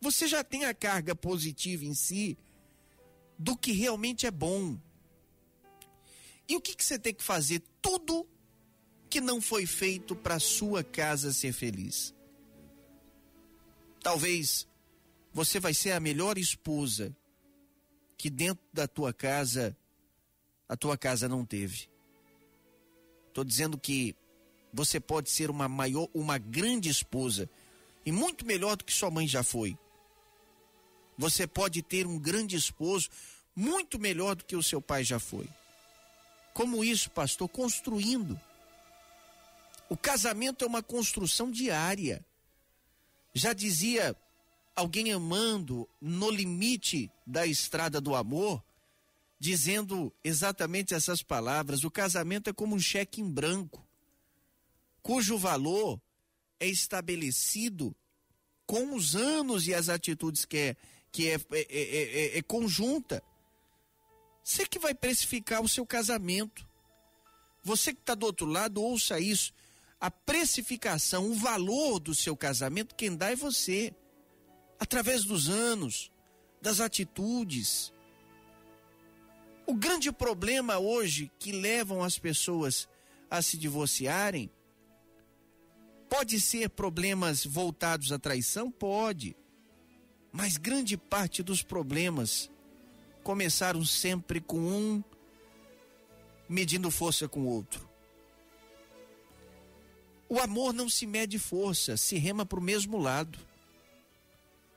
Você 0.00 0.26
já 0.28 0.44
tem 0.44 0.64
a 0.66 0.74
carga 0.74 1.14
positiva 1.14 1.84
em 1.84 1.94
si 1.94 2.38
do 3.38 3.56
que 3.56 3.72
realmente 3.72 4.26
é 4.26 4.30
bom. 4.30 4.78
E 6.48 6.54
o 6.54 6.60
que, 6.60 6.74
que 6.74 6.84
você 6.84 6.98
tem 6.98 7.14
que 7.14 7.24
fazer? 7.24 7.62
Tudo 7.82 8.28
que 9.16 9.20
não 9.22 9.40
foi 9.40 9.64
feito 9.64 10.14
para 10.14 10.38
sua 10.38 10.84
casa 10.84 11.32
ser 11.32 11.54
feliz. 11.54 12.14
Talvez 14.02 14.68
você 15.32 15.58
vai 15.58 15.72
ser 15.72 15.92
a 15.92 16.00
melhor 16.00 16.36
esposa 16.36 17.16
que 18.18 18.28
dentro 18.28 18.62
da 18.74 18.86
tua 18.86 19.14
casa 19.14 19.74
a 20.68 20.76
tua 20.76 20.98
casa 20.98 21.26
não 21.30 21.46
teve. 21.46 21.88
Estou 23.28 23.42
dizendo 23.42 23.78
que 23.78 24.14
você 24.70 25.00
pode 25.00 25.30
ser 25.30 25.48
uma 25.48 25.66
maior, 25.66 26.10
uma 26.12 26.36
grande 26.36 26.90
esposa 26.90 27.48
e 28.04 28.12
muito 28.12 28.44
melhor 28.44 28.76
do 28.76 28.84
que 28.84 28.92
sua 28.92 29.10
mãe 29.10 29.26
já 29.26 29.42
foi. 29.42 29.78
Você 31.16 31.46
pode 31.46 31.80
ter 31.80 32.06
um 32.06 32.18
grande 32.18 32.54
esposo 32.54 33.08
muito 33.54 33.98
melhor 33.98 34.36
do 34.36 34.44
que 34.44 34.56
o 34.56 34.62
seu 34.62 34.82
pai 34.82 35.02
já 35.02 35.18
foi. 35.18 35.48
Como 36.52 36.84
isso, 36.84 37.10
pastor? 37.10 37.48
Construindo. 37.48 38.38
O 39.88 39.96
casamento 39.96 40.64
é 40.64 40.68
uma 40.68 40.82
construção 40.82 41.50
diária. 41.50 42.24
Já 43.32 43.52
dizia 43.52 44.16
alguém 44.74 45.12
amando 45.12 45.88
no 46.00 46.30
limite 46.30 47.10
da 47.26 47.46
estrada 47.46 48.00
do 48.00 48.14
amor, 48.14 48.62
dizendo 49.38 50.12
exatamente 50.24 50.94
essas 50.94 51.22
palavras: 51.22 51.84
o 51.84 51.90
casamento 51.90 52.50
é 52.50 52.52
como 52.52 52.74
um 52.74 52.80
cheque 52.80 53.20
em 53.20 53.30
branco, 53.30 53.86
cujo 55.02 55.38
valor 55.38 56.00
é 56.58 56.66
estabelecido 56.66 57.94
com 58.66 58.94
os 58.94 59.14
anos 59.14 59.68
e 59.68 59.74
as 59.74 59.88
atitudes 59.88 60.44
que 60.44 60.56
é 60.56 60.76
que 61.12 61.30
é, 61.30 61.34
é, 61.34 61.66
é, 61.70 62.36
é, 62.36 62.38
é 62.38 62.42
conjunta. 62.42 63.22
Você 64.44 64.66
que 64.66 64.78
vai 64.78 64.94
precificar 64.94 65.62
o 65.62 65.68
seu 65.68 65.86
casamento. 65.86 66.68
Você 67.62 67.94
que 67.94 68.00
está 68.00 68.14
do 68.14 68.26
outro 68.26 68.46
lado, 68.46 68.82
ouça 68.82 69.18
isso. 69.18 69.52
A 70.00 70.10
precificação, 70.10 71.30
o 71.30 71.34
valor 71.34 71.98
do 71.98 72.14
seu 72.14 72.36
casamento, 72.36 72.94
quem 72.94 73.16
dá 73.16 73.30
é 73.30 73.36
você. 73.36 73.94
Através 74.78 75.24
dos 75.24 75.48
anos, 75.48 76.12
das 76.60 76.80
atitudes. 76.80 77.92
O 79.66 79.74
grande 79.74 80.12
problema 80.12 80.78
hoje 80.78 81.30
que 81.38 81.50
levam 81.50 82.02
as 82.02 82.18
pessoas 82.18 82.88
a 83.30 83.40
se 83.40 83.56
divorciarem 83.56 84.50
pode 86.08 86.40
ser 86.40 86.70
problemas 86.70 87.44
voltados 87.44 88.12
à 88.12 88.18
traição? 88.18 88.70
Pode. 88.70 89.36
Mas 90.30 90.56
grande 90.56 90.96
parte 90.96 91.42
dos 91.42 91.62
problemas 91.62 92.50
começaram 93.22 93.84
sempre 93.84 94.40
com 94.40 94.58
um 94.58 95.04
medindo 96.48 96.90
força 96.90 97.28
com 97.28 97.40
o 97.40 97.48
outro. 97.48 97.85
O 100.28 100.40
amor 100.40 100.72
não 100.72 100.88
se 100.88 101.06
mede 101.06 101.38
força, 101.38 101.96
se 101.96 102.16
rema 102.16 102.44
para 102.44 102.58
o 102.58 102.62
mesmo 102.62 102.98
lado. 102.98 103.38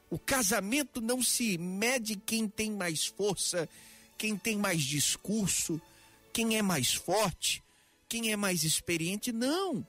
O 0.10 0.18
casamento 0.18 1.02
não 1.02 1.22
se 1.22 1.58
mede 1.58 2.16
quem 2.16 2.48
tem 2.48 2.72
mais 2.72 3.06
força, 3.06 3.70
quem 4.18 4.38
tem 4.38 4.58
mais 4.58 4.82
discurso, 4.82 5.82
quem 6.34 6.58
é 6.58 6.62
mais 6.62 6.94
forte, 6.94 7.64
quem 8.08 8.32
é 8.32 8.36
mais 8.36 8.64
experiente. 8.64 9.32
Não. 9.32 9.86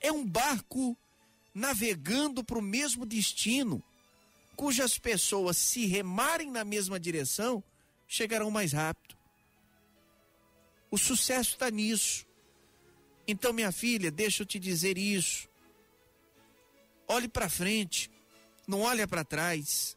É 0.00 0.10
um 0.10 0.26
barco 0.26 0.96
navegando 1.54 2.42
para 2.42 2.58
o 2.58 2.62
mesmo 2.62 3.04
destino 3.04 3.82
cujas 4.56 4.98
pessoas, 4.98 5.56
se 5.56 5.86
remarem 5.86 6.50
na 6.50 6.64
mesma 6.64 7.00
direção, 7.00 7.62
chegarão 8.06 8.50
mais 8.50 8.72
rápido. 8.72 9.16
O 10.90 10.98
sucesso 10.98 11.52
está 11.52 11.70
nisso. 11.70 12.26
Então, 13.32 13.50
minha 13.50 13.72
filha, 13.72 14.10
deixa 14.10 14.42
eu 14.42 14.46
te 14.46 14.58
dizer 14.58 14.98
isso. 14.98 15.48
Olhe 17.08 17.26
para 17.26 17.48
frente, 17.48 18.10
não 18.68 18.82
olhe 18.82 19.06
para 19.06 19.24
trás. 19.24 19.96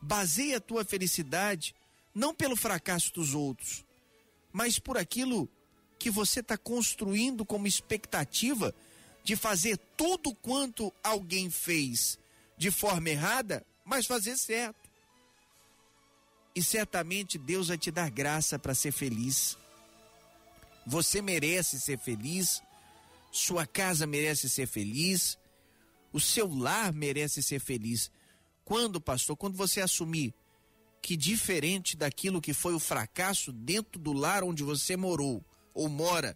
Baseie 0.00 0.54
a 0.54 0.60
tua 0.60 0.82
felicidade 0.82 1.74
não 2.14 2.34
pelo 2.34 2.56
fracasso 2.56 3.12
dos 3.12 3.34
outros, 3.34 3.84
mas 4.50 4.78
por 4.78 4.96
aquilo 4.96 5.46
que 5.98 6.10
você 6.10 6.40
está 6.40 6.56
construindo 6.56 7.44
como 7.44 7.66
expectativa 7.66 8.74
de 9.22 9.36
fazer 9.36 9.76
tudo 9.94 10.34
quanto 10.34 10.90
alguém 11.04 11.50
fez 11.50 12.18
de 12.56 12.70
forma 12.70 13.10
errada, 13.10 13.62
mas 13.84 14.06
fazer 14.06 14.38
certo. 14.38 14.88
E 16.54 16.62
certamente 16.62 17.36
Deus 17.36 17.68
vai 17.68 17.76
te 17.76 17.90
dar 17.90 18.08
graça 18.08 18.58
para 18.58 18.74
ser 18.74 18.92
feliz. 18.92 19.58
Você 20.88 21.20
merece 21.20 21.78
ser 21.78 21.98
feliz, 21.98 22.62
sua 23.30 23.66
casa 23.66 24.06
merece 24.06 24.48
ser 24.48 24.66
feliz, 24.66 25.38
o 26.10 26.18
seu 26.18 26.48
lar 26.48 26.94
merece 26.94 27.42
ser 27.42 27.60
feliz. 27.60 28.10
Quando, 28.64 28.98
pastor? 28.98 29.36
Quando 29.36 29.54
você 29.54 29.82
assumir 29.82 30.34
que 31.02 31.14
diferente 31.14 31.94
daquilo 31.94 32.40
que 32.40 32.54
foi 32.54 32.72
o 32.72 32.78
fracasso 32.78 33.52
dentro 33.52 34.00
do 34.00 34.14
lar 34.14 34.42
onde 34.42 34.62
você 34.62 34.96
morou 34.96 35.44
ou 35.74 35.90
mora, 35.90 36.34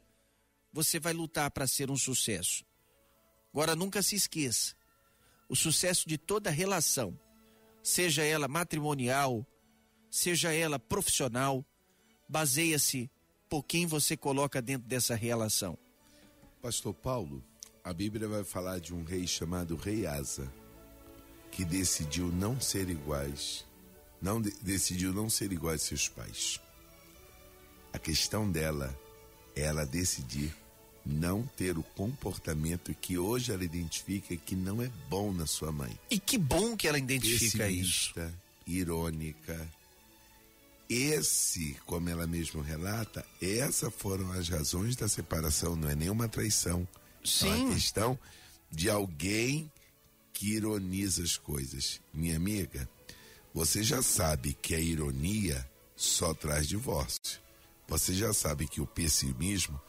você 0.71 1.01
vai 1.01 1.15
lutar 1.15 1.51
para 1.51 1.67
ser 1.67 1.91
um 1.91 1.97
sucesso. 1.97 2.63
Agora 3.55 3.75
nunca 3.75 4.03
se 4.03 4.17
esqueça, 4.17 4.75
o 5.49 5.57
sucesso 5.57 6.07
de 6.07 6.19
toda 6.19 6.51
relação, 6.51 7.19
seja 7.83 8.23
ela 8.23 8.49
matrimonial, 8.49 9.47
seja 10.11 10.53
ela 10.53 10.79
profissional, 10.79 11.65
baseia-se 12.29 13.11
por 13.53 13.63
quem 13.63 13.85
você 13.85 14.17
coloca 14.17 14.63
dentro 14.63 14.89
dessa 14.89 15.15
relação. 15.15 15.77
Pastor 16.63 16.95
Paulo, 16.95 17.45
a 17.85 17.93
Bíblia 17.93 18.27
vai 18.27 18.45
falar 18.45 18.79
de 18.79 18.95
um 18.95 19.05
rei 19.05 19.27
chamado 19.27 19.77
Rei 19.77 20.07
Asa, 20.07 20.51
que 21.51 21.63
decidiu 21.63 22.29
não 22.29 22.59
ser 22.59 22.89
iguais, 22.89 23.67
não 24.23 24.41
de, 24.41 24.53
decidiu 24.63 25.13
não 25.13 25.29
ser 25.29 25.53
igual 25.53 25.75
a 25.75 25.79
seus 25.79 26.09
pais. 26.09 26.59
A 27.93 27.99
questão 27.99 28.51
dela 28.51 28.99
é 29.55 29.65
ela 29.65 29.85
decidir 29.85 30.57
não 31.05 31.43
ter 31.55 31.77
o 31.77 31.83
comportamento 31.83 32.95
que 32.95 33.19
hoje 33.19 33.53
ela 33.53 33.65
identifica 33.65 34.35
que 34.35 34.57
não 34.57 34.81
é 34.81 34.91
bom 35.11 35.31
na 35.31 35.47
sua 35.47 35.71
mãe. 35.71 35.95
E 36.11 36.19
que 36.19 36.39
bom 36.39 36.75
que 36.75 36.89
ela 36.89 36.99
identifica 36.99 37.69
isso. 37.69 38.15
Irônica. 38.67 39.69
Esse, 40.93 41.77
como 41.87 42.09
ela 42.09 42.27
mesma 42.27 42.63
relata, 42.63 43.25
essas 43.41 43.93
foram 43.95 44.31
as 44.33 44.49
razões 44.49 44.97
da 44.97 45.09
separação, 45.09 45.77
não 45.77 45.89
é 45.89 45.95
nenhuma 45.95 46.29
traição. 46.29 46.87
Sim. 47.25 47.49
É 47.49 47.55
uma 47.55 47.75
questão 47.75 48.19
de 48.71 48.91
alguém 48.91 49.71
que 50.33 50.55
ironiza 50.55 51.23
as 51.23 51.37
coisas. 51.37 52.01
Minha 52.13 52.37
amiga, 52.37 52.89
você 53.55 53.83
já 53.83 54.03
sabe 54.03 54.55
que 54.55 54.75
a 54.75 54.81
ironia 54.81 55.69
só 55.95 56.35
traz 56.35 56.67
divórcio. 56.67 57.41
Você 57.87 58.15
já 58.15 58.33
sabe 58.33 58.67
que 58.67 58.81
o 58.81 58.87
pessimismo 58.87 59.81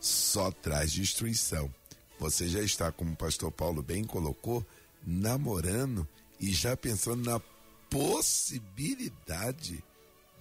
só 0.00 0.50
traz 0.50 0.92
destruição. 0.92 1.72
Você 2.18 2.48
já 2.48 2.60
está, 2.62 2.90
como 2.92 3.12
o 3.12 3.16
pastor 3.16 3.50
Paulo 3.50 3.82
bem 3.82 4.04
colocou, 4.04 4.66
namorando 5.06 6.06
e 6.40 6.52
já 6.52 6.76
pensando 6.76 7.24
na 7.24 7.40
possibilidade 7.88 9.82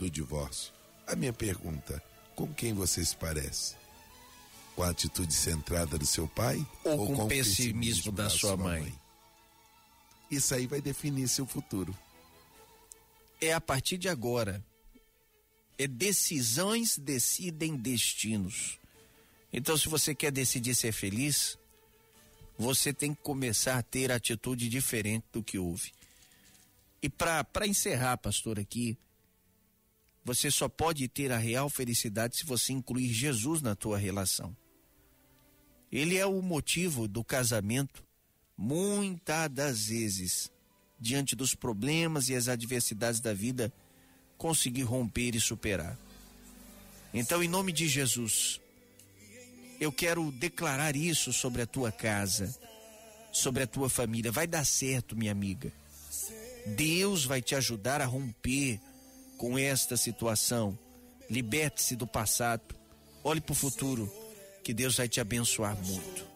do 0.01 0.09
divórcio. 0.09 0.73
A 1.05 1.15
minha 1.15 1.31
pergunta: 1.31 2.01
com 2.35 2.51
quem 2.53 2.73
você 2.73 3.05
se 3.05 3.15
parece? 3.15 3.75
Com 4.75 4.83
a 4.83 4.89
atitude 4.89 5.33
centrada 5.33 5.97
do 5.97 6.05
seu 6.05 6.27
pai 6.27 6.65
ou, 6.83 6.99
ou 6.99 7.07
com, 7.07 7.15
com 7.15 7.25
o 7.25 7.27
pessimismo, 7.27 7.79
pessimismo 7.79 8.11
da, 8.11 8.23
da, 8.23 8.29
sua 8.29 8.57
mãe? 8.57 8.81
mãe? 8.81 8.99
Isso 10.31 10.55
aí 10.55 10.65
vai 10.65 10.81
definir 10.81 11.27
seu 11.27 11.45
futuro. 11.45 11.95
É 13.39 13.53
a 13.53 13.61
partir 13.61 13.97
de 13.97 14.09
agora. 14.09 14.63
É 15.77 15.87
decisões 15.87 16.97
decidem 16.97 17.75
destinos. 17.75 18.79
Então, 19.51 19.77
se 19.77 19.89
você 19.89 20.15
quer 20.15 20.31
decidir 20.31 20.75
ser 20.75 20.91
feliz, 20.91 21.57
você 22.57 22.93
tem 22.93 23.13
que 23.13 23.21
começar 23.21 23.77
a 23.77 23.83
ter 23.83 24.11
atitude 24.11 24.69
diferente 24.69 25.25
do 25.33 25.43
que 25.43 25.57
houve. 25.57 25.91
E 27.01 27.09
para 27.09 27.65
encerrar, 27.65 28.17
pastor, 28.17 28.59
aqui, 28.59 28.95
você 30.23 30.51
só 30.51 30.69
pode 30.69 31.07
ter 31.07 31.31
a 31.31 31.37
real 31.37 31.69
felicidade 31.69 32.37
se 32.37 32.45
você 32.45 32.73
incluir 32.73 33.11
Jesus 33.11 33.61
na 33.61 33.75
tua 33.75 33.97
relação. 33.97 34.55
Ele 35.91 36.17
é 36.17 36.25
o 36.25 36.41
motivo 36.41 37.07
do 37.07 37.23
casamento, 37.23 38.03
muitas 38.57 39.49
das 39.49 39.85
vezes, 39.87 40.51
diante 40.99 41.35
dos 41.35 41.55
problemas 41.55 42.29
e 42.29 42.35
as 42.35 42.47
adversidades 42.47 43.19
da 43.19 43.33
vida, 43.33 43.73
conseguir 44.37 44.83
romper 44.83 45.35
e 45.35 45.39
superar. 45.39 45.97
Então, 47.13 47.43
em 47.43 47.47
nome 47.47 47.73
de 47.73 47.87
Jesus, 47.87 48.61
eu 49.79 49.91
quero 49.91 50.31
declarar 50.31 50.95
isso 50.95 51.33
sobre 51.33 51.61
a 51.61 51.65
tua 51.65 51.91
casa, 51.91 52.55
sobre 53.31 53.63
a 53.63 53.67
tua 53.67 53.89
família. 53.89 54.31
Vai 54.31 54.47
dar 54.47 54.63
certo, 54.63 55.15
minha 55.15 55.31
amiga. 55.31 55.73
Deus 56.65 57.25
vai 57.25 57.41
te 57.41 57.55
ajudar 57.55 57.99
a 57.99 58.05
romper 58.05 58.79
com 59.41 59.57
esta 59.57 59.97
situação. 59.97 60.77
Liberte-se 61.27 61.95
do 61.95 62.05
passado. 62.05 62.75
Olhe 63.23 63.41
para 63.41 63.53
o 63.53 63.55
futuro, 63.55 64.07
que 64.63 64.71
Deus 64.71 64.97
vai 64.97 65.09
te 65.09 65.19
abençoar 65.19 65.75
muito. 65.83 66.27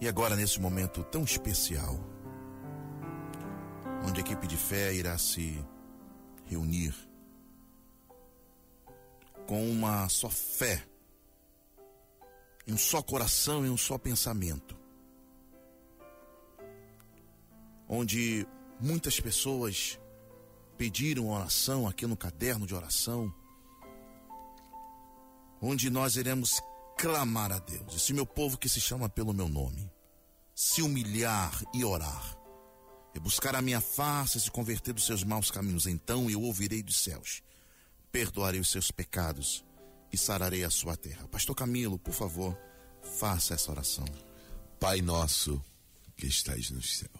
E 0.00 0.06
agora, 0.06 0.36
nesse 0.36 0.60
momento 0.60 1.02
tão 1.02 1.24
especial, 1.24 1.98
onde 4.06 4.20
a 4.20 4.24
equipe 4.24 4.46
de 4.46 4.56
fé 4.56 4.94
irá 4.94 5.18
se 5.18 5.60
reunir 6.44 6.94
com 9.48 9.68
uma 9.68 10.08
só 10.08 10.30
fé, 10.30 10.80
em 12.68 12.72
um 12.72 12.78
só 12.78 13.02
coração 13.02 13.66
e 13.66 13.68
um 13.68 13.76
só 13.76 13.98
pensamento. 13.98 14.76
Onde 17.88 18.46
muitas 18.80 19.20
pessoas 19.20 19.98
pediram 20.76 21.30
oração 21.30 21.86
aqui 21.86 22.06
no 22.06 22.16
caderno 22.16 22.66
de 22.66 22.74
oração, 22.74 23.32
onde 25.60 25.88
nós 25.88 26.16
iremos 26.16 26.60
clamar 26.98 27.52
a 27.52 27.58
Deus. 27.58 27.94
Esse 27.94 28.12
meu 28.12 28.26
povo 28.26 28.58
que 28.58 28.68
se 28.68 28.80
chama 28.80 29.08
pelo 29.08 29.32
meu 29.32 29.48
nome, 29.48 29.90
se 30.54 30.82
humilhar 30.82 31.62
e 31.72 31.84
orar, 31.84 32.36
e 33.14 33.20
buscar 33.20 33.54
a 33.54 33.62
minha 33.62 33.80
face 33.80 34.38
e 34.38 34.40
se 34.40 34.50
converter 34.50 34.92
dos 34.92 35.06
seus 35.06 35.22
maus 35.22 35.50
caminhos, 35.50 35.86
então 35.86 36.28
eu 36.28 36.42
ouvirei 36.42 36.82
dos 36.82 36.98
céus 37.02 37.42
perdoarei 38.14 38.60
os 38.60 38.70
seus 38.70 38.92
pecados 38.92 39.64
e 40.12 40.16
sararei 40.16 40.62
a 40.62 40.70
sua 40.70 40.96
terra. 40.96 41.26
Pastor 41.26 41.52
Camilo, 41.56 41.98
por 41.98 42.14
favor, 42.14 42.56
faça 43.18 43.54
essa 43.54 43.72
oração. 43.72 44.04
Pai 44.78 45.02
nosso 45.02 45.60
que 46.16 46.24
estais 46.24 46.70
no 46.70 46.80
céu, 46.80 47.10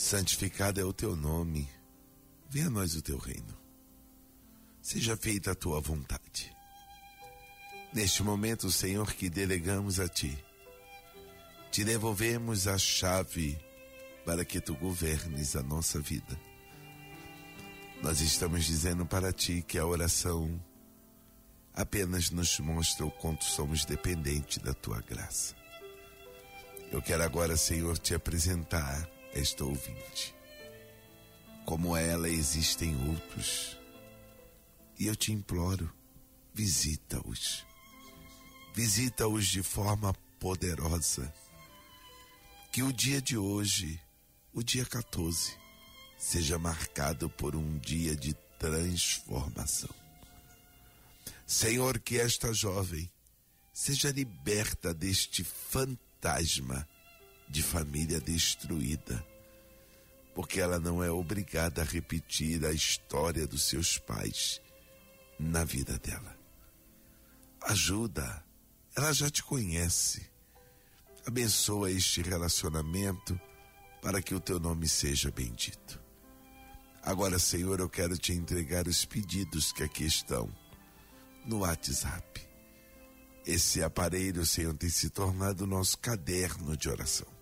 santificado 0.00 0.80
é 0.80 0.84
o 0.84 0.92
teu 0.92 1.16
nome, 1.16 1.68
venha 2.48 2.66
a 2.66 2.70
nós 2.70 2.94
o 2.94 3.02
teu 3.02 3.18
reino. 3.18 3.56
Seja 4.80 5.16
feita 5.16 5.52
a 5.52 5.54
tua 5.54 5.80
vontade. 5.80 6.54
Neste 7.92 8.22
momento, 8.22 8.70
Senhor, 8.70 9.12
que 9.14 9.28
delegamos 9.28 9.98
a 9.98 10.08
ti, 10.08 10.36
te 11.70 11.84
devolvemos 11.84 12.66
a 12.66 12.78
chave 12.78 13.58
para 14.24 14.44
que 14.44 14.60
tu 14.60 14.74
governes 14.74 15.56
a 15.56 15.62
nossa 15.62 15.98
vida 16.00 16.38
nós 18.02 18.20
estamos 18.20 18.64
dizendo 18.64 19.04
para 19.04 19.32
ti 19.32 19.62
que 19.66 19.76
a 19.76 19.84
oração 19.84 20.48
apenas 21.74 22.30
nos 22.30 22.58
mostra 22.60 23.04
o 23.04 23.10
quanto 23.10 23.44
somos 23.44 23.84
dependentes 23.84 24.58
da 24.58 24.72
tua 24.72 25.00
graça. 25.00 25.54
Eu 26.92 27.02
quero 27.02 27.22
agora, 27.22 27.56
Senhor, 27.56 27.98
te 27.98 28.14
apresentar 28.14 29.08
esta 29.32 29.64
ouvinte. 29.64 30.34
Como 31.64 31.96
ela 31.96 32.28
existem 32.28 32.96
outros. 33.08 33.76
E 34.98 35.06
eu 35.06 35.14
te 35.14 35.32
imploro, 35.32 35.92
visita-os. 36.54 37.64
Visita-os 38.74 39.46
de 39.46 39.62
forma 39.62 40.12
poderosa. 40.40 41.32
Que 42.72 42.82
o 42.82 42.92
dia 42.92 43.20
de 43.20 43.36
hoje, 43.36 44.00
o 44.52 44.62
dia 44.62 44.84
14, 44.84 45.56
seja 46.18 46.58
marcado 46.58 47.28
por 47.30 47.54
um 47.54 47.78
dia 47.78 48.16
de 48.16 48.34
transformação. 48.58 49.94
Senhor, 51.46 51.98
que 52.00 52.18
esta 52.18 52.52
jovem 52.52 53.10
seja 53.72 54.10
liberta 54.10 54.92
deste 54.92 55.44
fantasma 55.44 56.86
de 57.48 57.62
família 57.62 58.20
destruída, 58.20 59.24
porque 60.34 60.60
ela 60.60 60.78
não 60.78 61.02
é 61.02 61.10
obrigada 61.10 61.82
a 61.82 61.84
repetir 61.84 62.64
a 62.64 62.72
história 62.72 63.46
dos 63.46 63.64
seus 63.68 63.98
pais 63.98 64.60
na 65.38 65.64
vida 65.64 65.98
dela. 65.98 66.36
Ajuda, 67.62 68.44
ela 68.96 69.12
já 69.12 69.30
te 69.30 69.42
conhece. 69.42 70.26
Abençoa 71.26 71.90
este 71.90 72.22
relacionamento 72.22 73.38
para 74.00 74.22
que 74.22 74.34
o 74.34 74.40
teu 74.40 74.58
nome 74.58 74.88
seja 74.88 75.30
bendito. 75.30 76.00
Agora, 77.02 77.38
Senhor, 77.38 77.80
eu 77.80 77.88
quero 77.88 78.16
te 78.18 78.32
entregar 78.32 78.86
os 78.86 79.04
pedidos 79.04 79.72
que 79.72 79.82
aqui 79.82 80.04
estão 80.04 80.52
no 81.44 81.60
WhatsApp. 81.60 82.46
Esse 83.46 83.82
aparelho, 83.82 84.44
Senhor, 84.44 84.74
tem 84.74 84.90
se 84.90 85.08
tornado 85.08 85.66
nosso 85.66 85.96
caderno 85.98 86.76
de 86.76 86.88
oração. 86.88 87.37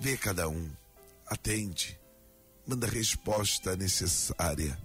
Vê 0.00 0.16
cada 0.16 0.48
um, 0.48 0.70
atende, 1.26 1.98
manda 2.66 2.86
a 2.86 2.90
resposta 2.90 3.76
necessária, 3.76 4.80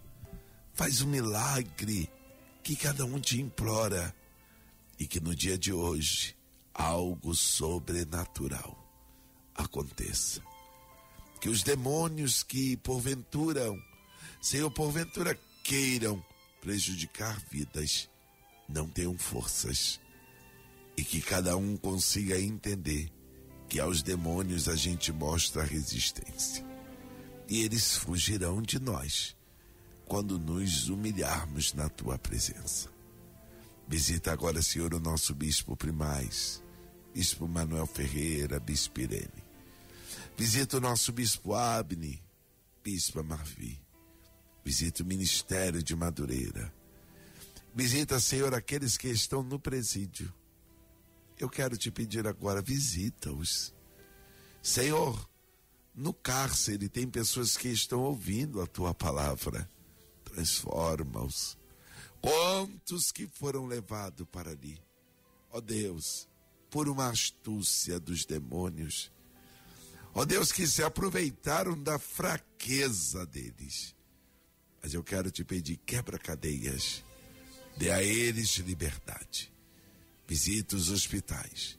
faz 0.74 1.02
um 1.02 1.08
milagre 1.08 2.10
que 2.62 2.76
cada 2.76 3.06
um 3.06 3.20
te 3.20 3.40
implora 3.40 4.14
e 5.00 5.08
que 5.08 5.20
no 5.20 5.34
dia 5.36 5.58
de 5.58 5.72
hoje 5.72 6.36
algo 6.74 7.34
sobrenatural 7.34 8.78
aconteça 9.56 10.42
que 11.46 11.50
os 11.50 11.62
demônios 11.62 12.42
que 12.42 12.76
porventura, 12.78 13.62
Senhor, 14.42 14.72
porventura 14.72 15.40
queiram 15.64 16.20
prejudicar 16.60 17.40
vidas, 17.52 18.10
não 18.68 18.88
tenham 18.90 19.16
forças. 19.16 20.00
E 20.98 21.04
que 21.04 21.22
cada 21.22 21.56
um 21.56 21.78
consiga 21.78 22.42
entender 22.42 23.12
que 23.68 23.80
aos 23.80 24.02
demônios 24.02 24.68
a 24.68 24.76
gente 24.76 25.12
mostra 25.12 25.64
resistência. 25.64 26.66
E 27.48 27.62
eles 27.62 27.96
fugirão 27.96 28.62
de 28.62 28.80
nós 28.80 29.36
quando 30.06 30.38
nos 30.38 30.88
humilharmos 30.90 31.74
na 31.74 31.90
tua 31.90 32.18
presença. 32.18 32.90
Visita 33.88 34.32
agora, 34.32 34.62
Senhor, 34.62 34.94
o 34.94 35.00
nosso 35.00 35.34
bispo 35.34 35.76
primaz, 35.76 36.62
bispo 37.14 37.48
Manuel 37.48 37.86
Ferreira, 37.86 38.60
bispo 38.60 39.02
Irene. 39.02 39.44
Visita 40.38 40.78
o 40.78 40.82
nosso 40.82 41.12
bispo 41.12 41.54
Abne, 41.54 42.22
bispo 42.84 43.24
Marvi. 43.24 43.80
Visita 44.64 45.04
o 45.04 45.06
ministério 45.06 45.84
de 45.84 45.96
Madureira. 45.96 46.74
Visita, 47.76 48.20
Senhor, 48.20 48.54
aqueles 48.54 48.98
que 48.98 49.08
estão 49.10 49.44
no 49.44 49.60
presídio. 49.60 50.34
Eu 51.38 51.50
quero 51.50 51.78
te 51.78 51.92
pedir 51.92 52.26
agora, 52.28 52.62
visita-os. 52.62 53.74
Senhor, 54.62 55.30
no 55.94 56.14
cárcere 56.14 56.90
tem 56.90 57.08
pessoas 57.08 57.56
que 57.58 57.68
estão 57.68 58.02
ouvindo 58.02 58.62
a 58.62 58.68
tua 58.68 58.94
palavra. 58.94 59.70
Transforma-os. 60.24 61.58
Quantos 62.22 63.12
que 63.12 63.28
foram 63.28 63.66
levados 63.66 64.28
para 64.32 64.52
ali? 64.52 64.80
Ó 65.52 65.62
Deus, 65.62 66.28
por 66.70 66.90
uma 66.90 67.10
astúcia 67.10 68.00
dos 68.00 68.26
demônios. 68.26 69.12
Ó 70.14 70.26
Deus, 70.26 70.52
que 70.52 70.66
se 70.66 70.82
aproveitaram 70.82 71.82
da 71.82 72.00
fraqueza 72.00 73.26
deles. 73.26 73.94
Mas 74.82 74.94
eu 74.94 75.04
quero 75.04 75.30
te 75.30 75.44
pedir, 75.44 75.78
quebra 75.78 76.18
cadeias, 76.18 77.04
dê 77.78 77.92
a 77.92 78.02
eles 78.02 78.56
liberdade. 78.58 79.55
Visita 80.28 80.76
os 80.76 80.90
hospitais, 80.90 81.78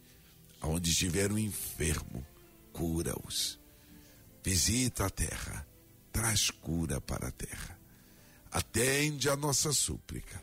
onde 0.62 0.90
estiver 0.90 1.32
um 1.32 1.38
enfermo, 1.38 2.24
cura-os. 2.72 3.58
Visita 4.44 5.06
a 5.06 5.10
terra, 5.10 5.66
traz 6.12 6.50
cura 6.50 7.00
para 7.00 7.28
a 7.28 7.32
terra. 7.32 7.76
Atende 8.50 9.28
a 9.28 9.36
nossa 9.36 9.72
súplica, 9.72 10.40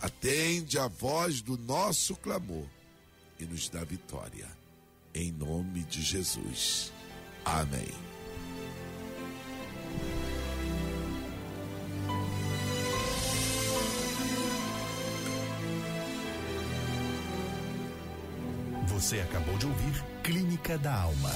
atende 0.00 0.78
a 0.78 0.86
voz 0.86 1.42
do 1.42 1.58
nosso 1.58 2.14
clamor 2.16 2.68
e 3.38 3.44
nos 3.44 3.68
dá 3.68 3.82
vitória. 3.84 4.48
Em 5.12 5.32
nome 5.32 5.82
de 5.84 6.02
Jesus. 6.02 6.92
Amém. 7.44 8.13
Você 19.04 19.20
acabou 19.20 19.54
de 19.58 19.66
ouvir 19.66 20.02
Clínica 20.22 20.78
da 20.78 21.02
Alma. 21.02 21.30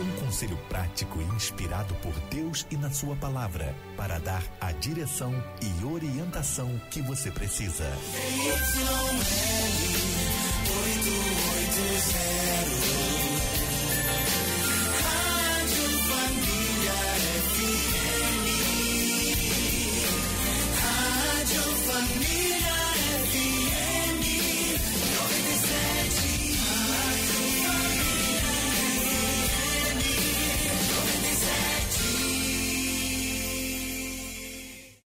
Um 0.00 0.24
conselho 0.24 0.56
prático 0.68 1.20
e 1.20 1.24
inspirado 1.34 1.92
por 1.96 2.12
Deus 2.30 2.64
e 2.70 2.76
na 2.76 2.92
Sua 2.92 3.16
palavra 3.16 3.74
para 3.96 4.20
dar 4.20 4.44
a 4.60 4.70
direção 4.70 5.34
e 5.60 5.84
orientação 5.84 6.80
que 6.92 7.02
você 7.02 7.28
precisa. 7.28 7.90